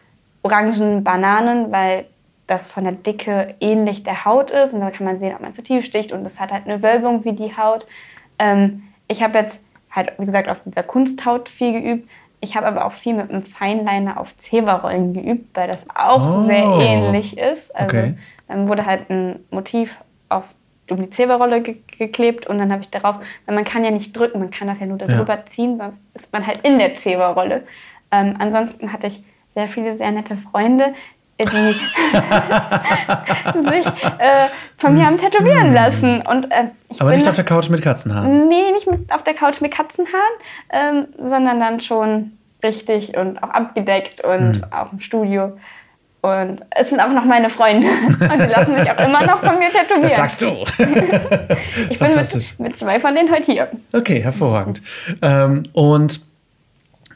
[0.42, 2.06] Orangen, Bananen, weil
[2.48, 5.54] das von der Dicke ähnlich der Haut ist und da kann man sehen, ob man
[5.54, 7.86] zu tief sticht und es hat halt eine Wölbung wie die Haut.
[8.40, 9.60] Ähm, ich habe jetzt
[9.92, 12.10] halt, wie gesagt, auf dieser Kunsthaut viel geübt.
[12.46, 16.44] Ich habe aber auch viel mit einem Feinliner auf Zewa-Rollen geübt, weil das auch oh.
[16.44, 17.76] sehr ähnlich ist.
[17.76, 18.14] Also okay.
[18.48, 19.96] dann wurde halt ein Motiv
[20.30, 20.44] auf
[20.90, 23.16] die Zewa-Rolle ge geklebt und dann habe ich darauf,
[23.46, 25.46] weil man kann ja nicht drücken, man kann das ja nur darüber ja.
[25.48, 27.64] ziehen, sonst ist man halt in der Zewa-Rolle.
[28.12, 29.24] Ähm, ansonsten hatte ich
[29.56, 30.94] sehr viele sehr nette Freunde,
[31.40, 31.48] die
[33.70, 35.74] sich äh, von mir haben tätowieren hm.
[35.74, 36.22] lassen.
[36.28, 36.70] Und, äh,
[37.00, 38.48] Aber nicht auf der Couch mit Katzenhaaren?
[38.48, 40.24] Nee, nicht mit, auf der Couch mit Katzenhaaren,
[40.72, 44.64] ähm, sondern dann schon richtig und auch abgedeckt und mhm.
[44.72, 45.58] auch im Studio.
[46.22, 47.88] Und es sind auch noch meine Freunde.
[47.88, 50.02] Und die lassen sich auch immer noch von mir tätowieren.
[50.02, 50.48] Das sagst du.
[51.90, 53.68] ich bin mit, mit, zwei von denen heute hier.
[53.94, 54.82] Okay, hervorragend.
[55.22, 56.20] Ähm, und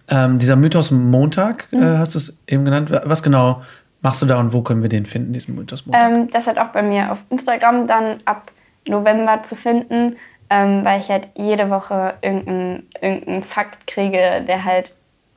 [0.09, 1.81] ähm, dieser Mythos Montag, äh, mhm.
[1.81, 2.91] äh, hast du es eben genannt.
[3.03, 3.63] Was genau
[4.01, 5.83] machst du da und wo können wir den finden, diesen Mythos?
[5.91, 8.51] Ähm, das hat auch bei mir auf Instagram dann ab
[8.85, 10.17] November zu finden,
[10.49, 14.95] ähm, weil ich halt jede Woche irgendeinen irgendein Fakt kriege, der halt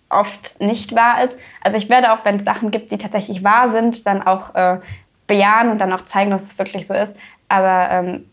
[0.09, 1.39] oft nicht wahr ist.
[1.63, 4.79] Also ich werde auch, wenn es Sachen gibt, die tatsächlich wahr sind, dann auch äh,
[5.27, 7.15] bejahen und dann auch zeigen, dass es wirklich so ist.
[7.49, 8.27] Aber ähm,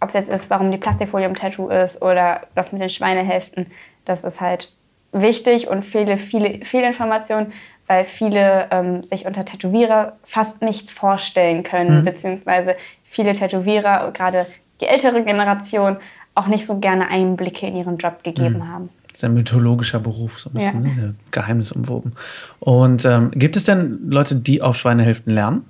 [0.00, 3.66] ob es jetzt ist, warum die Plastikfolie im Tattoo ist oder das mit den Schweinehälften,
[4.04, 4.72] das ist halt
[5.12, 7.52] wichtig und viele, viele, viele Informationen,
[7.90, 12.04] weil viele ähm, sich unter Tätowierer fast nichts vorstellen können, mhm.
[12.04, 14.46] beziehungsweise viele Tätowierer, gerade
[14.80, 15.96] die ältere Generation,
[16.36, 18.68] auch nicht so gerne Einblicke in ihren Job gegeben mhm.
[18.68, 18.88] haben.
[19.08, 21.02] Das ist ein mythologischer Beruf, so ein bisschen, ja.
[21.02, 21.14] ne?
[21.32, 22.12] geheimnisumwoben.
[22.60, 25.64] Und ähm, gibt es denn Leute, die auf Schweinehälften lernen?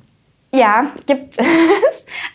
[0.53, 1.47] Ja, gibt es.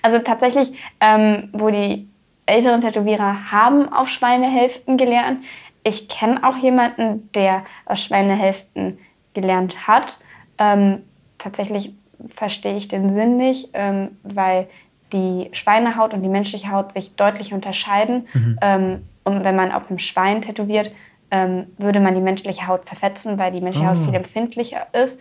[0.02, 2.08] Also tatsächlich, ähm, wo die
[2.46, 5.44] älteren Tätowierer haben auf Schweinehälften gelernt.
[5.84, 9.00] Ich kenne auch jemanden, der auf Schweinehälften
[9.36, 10.18] gelernt hat.
[10.58, 11.04] Ähm,
[11.38, 11.94] tatsächlich
[12.36, 14.68] verstehe ich den Sinn nicht, ähm, weil
[15.14, 18.28] die Schweinehaut und die menschliche Haut sich deutlich unterscheiden.
[18.34, 18.60] Mhm.
[18.62, 20.92] Ähm, und wenn man auf einem Schwein tätowiert,
[21.32, 23.92] ähm, würde man die menschliche Haut zerfetzen, weil die menschliche oh.
[23.92, 25.20] Haut viel empfindlicher ist.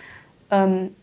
[0.50, 0.94] Ähm,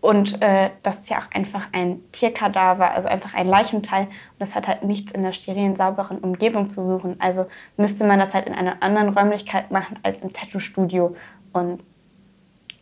[0.00, 4.02] und äh, das ist ja auch einfach ein Tierkadaver, also einfach ein Leichenteil.
[4.02, 7.16] Und das hat halt nichts in der sterilen, sauberen Umgebung zu suchen.
[7.20, 7.46] Also
[7.78, 11.16] müsste man das halt in einer anderen Räumlichkeit machen als im Tattoo-Studio.
[11.54, 11.80] Und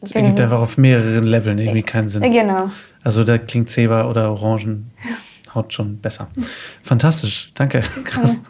[0.03, 2.23] das ergibt einfach auf mehreren Leveln irgendwie keinen Sinn.
[2.23, 2.71] Genau.
[3.05, 6.27] Also da klingt Zebra oder Orangenhaut schon besser.
[6.83, 7.83] Fantastisch, danke.
[8.05, 8.41] Krass.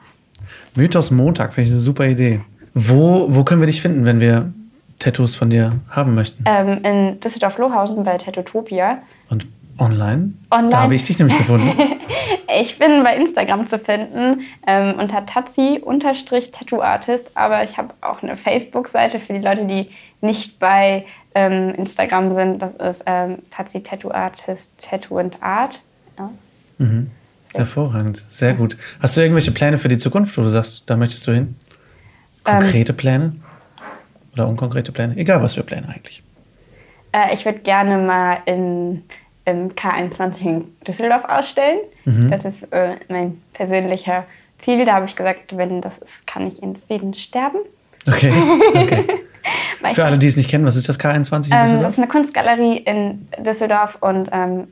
[0.74, 2.40] Mythos Montag, finde ich eine super Idee.
[2.72, 4.50] Wo, wo können wir dich finden, wenn wir
[4.98, 6.42] Tattoos von dir haben möchten?
[6.46, 9.02] Ähm, in Düsseldorf-Lohausen bei Tattotopia.
[9.28, 9.46] Und
[9.78, 10.32] online?
[10.50, 10.70] Online.
[10.70, 11.68] Da habe ich dich nämlich gefunden.
[12.60, 19.20] ich bin bei Instagram zu finden ähm, unter Tazi-Tattoo-Artist, aber ich habe auch eine Facebook-Seite
[19.20, 19.90] für die Leute, die
[20.22, 21.04] nicht bei
[21.34, 22.60] ähm, Instagram sind.
[22.60, 25.82] Das ist ähm, Tazi-Tattoo-Artist, Tattoo and Art.
[26.18, 26.30] Ja.
[26.78, 27.10] Mhm.
[27.54, 28.76] Hervorragend, sehr gut.
[29.00, 31.54] Hast du irgendwelche Pläne für die Zukunft, wo du sagst, da möchtest du hin?
[32.44, 33.36] Konkrete ähm, Pläne?
[34.32, 35.16] Oder unkonkrete Pläne?
[35.16, 36.22] Egal, was für Pläne eigentlich.
[37.12, 39.02] Äh, ich würde gerne mal in,
[39.44, 41.80] im K21 in Düsseldorf ausstellen.
[42.06, 42.30] Mhm.
[42.30, 44.24] Das ist äh, mein persönlicher
[44.58, 44.86] Ziel.
[44.86, 47.58] Da habe ich gesagt, wenn das ist, kann ich in Frieden sterben.
[48.08, 48.32] Okay,
[48.74, 49.04] okay.
[49.92, 51.70] Für alle, die es nicht kennen, was ist das K21 in Düsseldorf?
[51.70, 54.68] Ähm, das ist eine Kunstgalerie in Düsseldorf und ähm,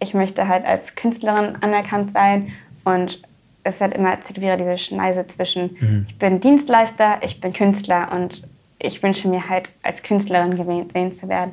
[0.00, 2.52] ich möchte halt als Künstlerin anerkannt sein
[2.84, 3.20] und
[3.64, 6.06] es hat immer Tätowierer diese Schneise zwischen, mhm.
[6.08, 8.42] ich bin Dienstleister, ich bin Künstler und
[8.78, 11.52] ich wünsche mir halt als Künstlerin gesehen zu werden.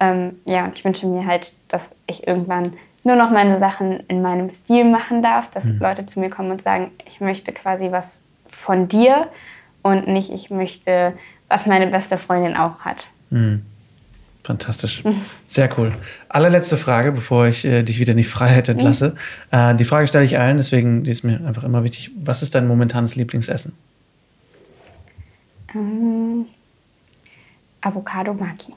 [0.00, 2.74] Ähm, ja, und ich wünsche mir halt, dass ich irgendwann
[3.04, 5.78] nur noch meine Sachen in meinem Stil machen darf, dass mhm.
[5.78, 8.10] Leute zu mir kommen und sagen, ich möchte quasi was
[8.50, 9.28] von dir
[9.82, 11.12] und nicht, ich möchte,
[11.48, 13.06] was meine beste Freundin auch hat.
[13.30, 13.62] Mhm.
[14.44, 15.02] Fantastisch.
[15.46, 15.92] Sehr cool.
[16.28, 19.14] Allerletzte Frage, bevor ich äh, dich wieder in die Freiheit entlasse.
[19.50, 19.58] Mhm.
[19.58, 22.10] Äh, die Frage stelle ich allen, deswegen die ist mir einfach immer wichtig.
[22.22, 23.72] Was ist dein momentanes Lieblingsessen?
[25.74, 26.44] Ähm,
[27.80, 28.74] Avocado Maki.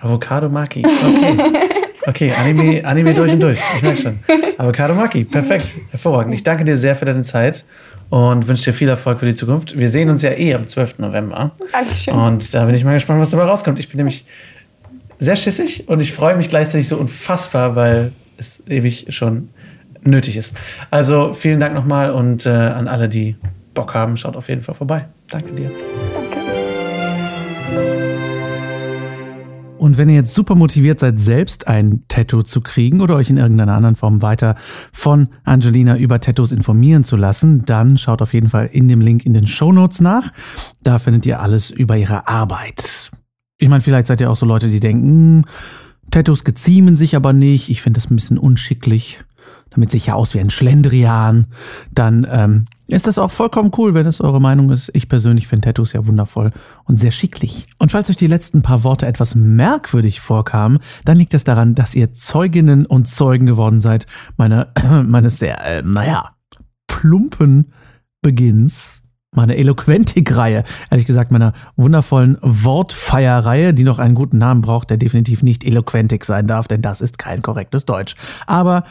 [0.00, 1.38] Avocado Maki, okay.
[2.06, 3.58] Okay, Anime, Anime durch und durch.
[3.76, 4.18] Ich merke schon.
[4.58, 5.76] Avocado Maki, perfekt.
[5.90, 6.34] Hervorragend.
[6.34, 7.64] Ich danke dir sehr für deine Zeit
[8.10, 9.76] und wünsche dir viel Erfolg für die Zukunft.
[9.76, 10.98] Wir sehen uns ja eh am 12.
[10.98, 11.52] November.
[11.72, 12.14] Dankeschön.
[12.14, 13.78] Und da bin ich mal gespannt, was dabei rauskommt.
[13.78, 14.26] Ich bin nämlich
[15.18, 19.50] sehr schissig und ich freue mich gleichzeitig so unfassbar, weil es ewig schon
[20.02, 20.54] nötig ist.
[20.90, 23.36] Also vielen Dank nochmal und äh, an alle, die
[23.74, 25.06] Bock haben, schaut auf jeden Fall vorbei.
[25.30, 25.70] Danke dir.
[29.82, 33.36] Und wenn ihr jetzt super motiviert seid, selbst ein Tattoo zu kriegen oder euch in
[33.36, 34.54] irgendeiner anderen Form weiter
[34.92, 39.26] von Angelina über Tattoos informieren zu lassen, dann schaut auf jeden Fall in dem Link
[39.26, 40.30] in den Show Notes nach.
[40.84, 43.10] Da findet ihr alles über ihre Arbeit.
[43.58, 45.46] Ich meine, vielleicht seid ihr auch so Leute, die denken,
[46.12, 47.70] Tattoos geziemen sich aber nicht.
[47.70, 49.20] Ich finde das ein bisschen unschicklich.
[49.70, 51.46] Damit sich ja aus wie ein Schlendrian.
[51.90, 54.90] Dann ähm, ist das auch vollkommen cool, wenn es eure Meinung ist.
[54.92, 56.52] Ich persönlich finde Tattoos ja wundervoll
[56.84, 57.64] und sehr schicklich.
[57.78, 61.94] Und falls euch die letzten paar Worte etwas merkwürdig vorkamen, dann liegt es daran, dass
[61.94, 64.06] ihr Zeuginnen und Zeugen geworden seid
[64.36, 64.68] meiner,
[65.06, 66.36] meines sehr, äh, naja,
[66.86, 67.72] plumpen
[68.20, 69.01] Beginns
[69.34, 75.42] meiner Eloquentik-Reihe, ehrlich gesagt meiner wundervollen Wortfeierreihe, die noch einen guten Namen braucht, der definitiv
[75.42, 78.14] nicht Eloquentik sein darf, denn das ist kein korrektes Deutsch.
[78.46, 78.84] Aber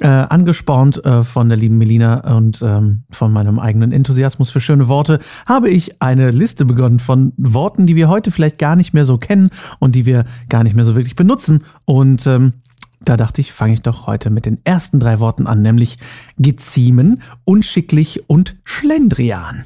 [0.00, 4.86] äh, angespornt äh, von der lieben Melina und ähm, von meinem eigenen Enthusiasmus für schöne
[4.86, 9.04] Worte, habe ich eine Liste begonnen von Worten, die wir heute vielleicht gar nicht mehr
[9.04, 11.64] so kennen und die wir gar nicht mehr so wirklich benutzen.
[11.84, 12.52] Und ähm,
[13.00, 15.98] da dachte ich, fange ich doch heute mit den ersten drei Worten an, nämlich
[16.36, 19.64] geziemen, unschicklich und Schlendrian.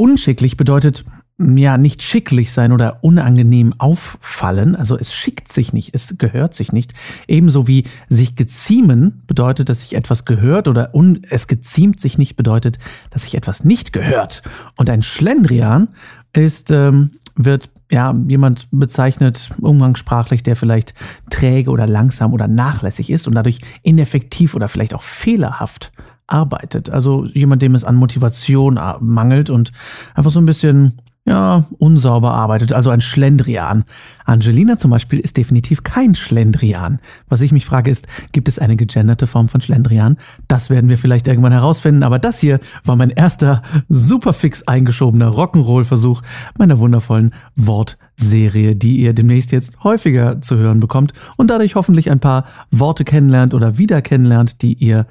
[0.00, 1.04] Unschicklich bedeutet
[1.36, 4.74] ja nicht schicklich sein oder unangenehm auffallen.
[4.74, 6.94] Also es schickt sich nicht, es gehört sich nicht.
[7.28, 12.36] Ebenso wie sich geziemen bedeutet, dass sich etwas gehört oder un es geziemt sich nicht
[12.36, 12.78] bedeutet,
[13.10, 14.40] dass sich etwas nicht gehört.
[14.78, 15.88] Und ein Schlendrian
[16.32, 20.94] ist, ähm, wird ja jemand bezeichnet, umgangssprachlich, der vielleicht
[21.28, 25.92] träge oder langsam oder nachlässig ist und dadurch ineffektiv oder vielleicht auch fehlerhaft
[26.30, 26.90] arbeitet.
[26.90, 29.72] Also jemand, dem es an Motivation mangelt und
[30.14, 30.94] einfach so ein bisschen
[31.26, 33.84] ja, unsauber arbeitet, also ein Schlendrian.
[34.24, 36.98] Angelina zum Beispiel ist definitiv kein Schlendrian.
[37.28, 40.16] Was ich mich frage ist, gibt es eine gegenderte Form von Schlendrian?
[40.48, 46.22] Das werden wir vielleicht irgendwann herausfinden, aber das hier war mein erster superfix eingeschobener Rock'n'Roll-Versuch
[46.58, 52.20] meiner wundervollen Wortserie, die ihr demnächst jetzt häufiger zu hören bekommt und dadurch hoffentlich ein
[52.20, 55.06] paar Worte kennenlernt oder wieder kennenlernt, die ihr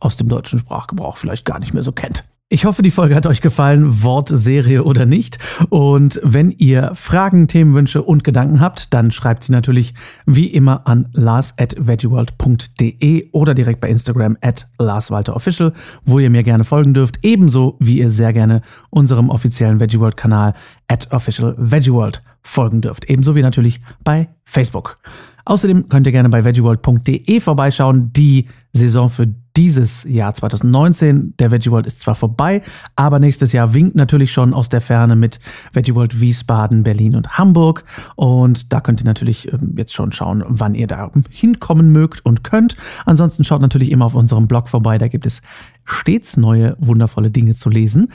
[0.00, 2.24] aus dem deutschen Sprachgebrauch vielleicht gar nicht mehr so kennt.
[2.50, 5.36] Ich hoffe, die Folge hat euch gefallen, Wortserie oder nicht.
[5.68, 9.92] Und wenn ihr Fragen, Themenwünsche und Gedanken habt, dann schreibt sie natürlich
[10.24, 15.74] wie immer an lars at veggieworld.de oder direkt bei Instagram at larswalterofficial,
[16.06, 17.18] wo ihr mir gerne folgen dürft.
[17.22, 20.54] Ebenso wie ihr sehr gerne unserem offiziellen Veggieworld-Kanal
[20.88, 23.10] at official veggieworld folgen dürft.
[23.10, 24.96] Ebenso wie natürlich bei Facebook.
[25.44, 28.10] Außerdem könnt ihr gerne bei veggieworld.de vorbeischauen.
[28.14, 31.34] Die Saison für dieses Jahr 2019.
[31.40, 32.62] Der Veggie World ist zwar vorbei,
[32.94, 35.40] aber nächstes Jahr winkt natürlich schon aus der Ferne mit
[35.72, 37.82] Veggie World Wiesbaden, Berlin und Hamburg.
[38.14, 42.44] Und da könnt ihr natürlich ähm, jetzt schon schauen, wann ihr da hinkommen mögt und
[42.44, 42.76] könnt.
[43.04, 44.96] Ansonsten schaut natürlich immer auf unserem Blog vorbei.
[44.96, 45.42] Da gibt es
[45.84, 48.12] stets neue, wundervolle Dinge zu lesen.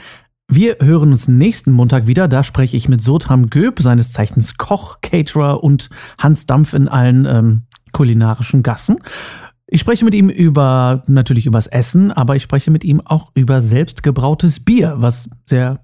[0.48, 2.26] Wir hören uns nächsten Montag wieder.
[2.26, 7.26] Da spreche ich mit Sotram Göb, seines Zeichens Koch, Caterer und Hans Dampf in allen
[7.26, 8.98] ähm, kulinarischen Gassen.
[9.74, 13.60] Ich spreche mit ihm über, natürlich übers Essen, aber ich spreche mit ihm auch über
[13.60, 15.80] selbstgebrautes Bier, was sehr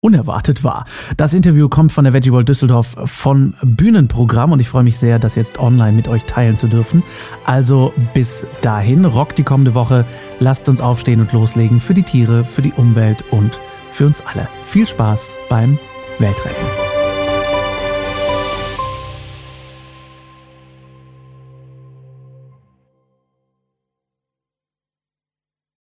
[0.00, 0.86] unerwartet war.
[1.18, 5.18] Das Interview kommt von der Veggie World Düsseldorf von Bühnenprogramm und ich freue mich sehr,
[5.18, 7.02] das jetzt online mit euch teilen zu dürfen.
[7.44, 10.06] Also bis dahin, rockt die kommende Woche,
[10.38, 13.60] lasst uns aufstehen und loslegen für die Tiere, für die Umwelt und
[13.92, 14.48] für uns alle.
[14.64, 15.78] Viel Spaß beim
[16.18, 16.85] Weltretten.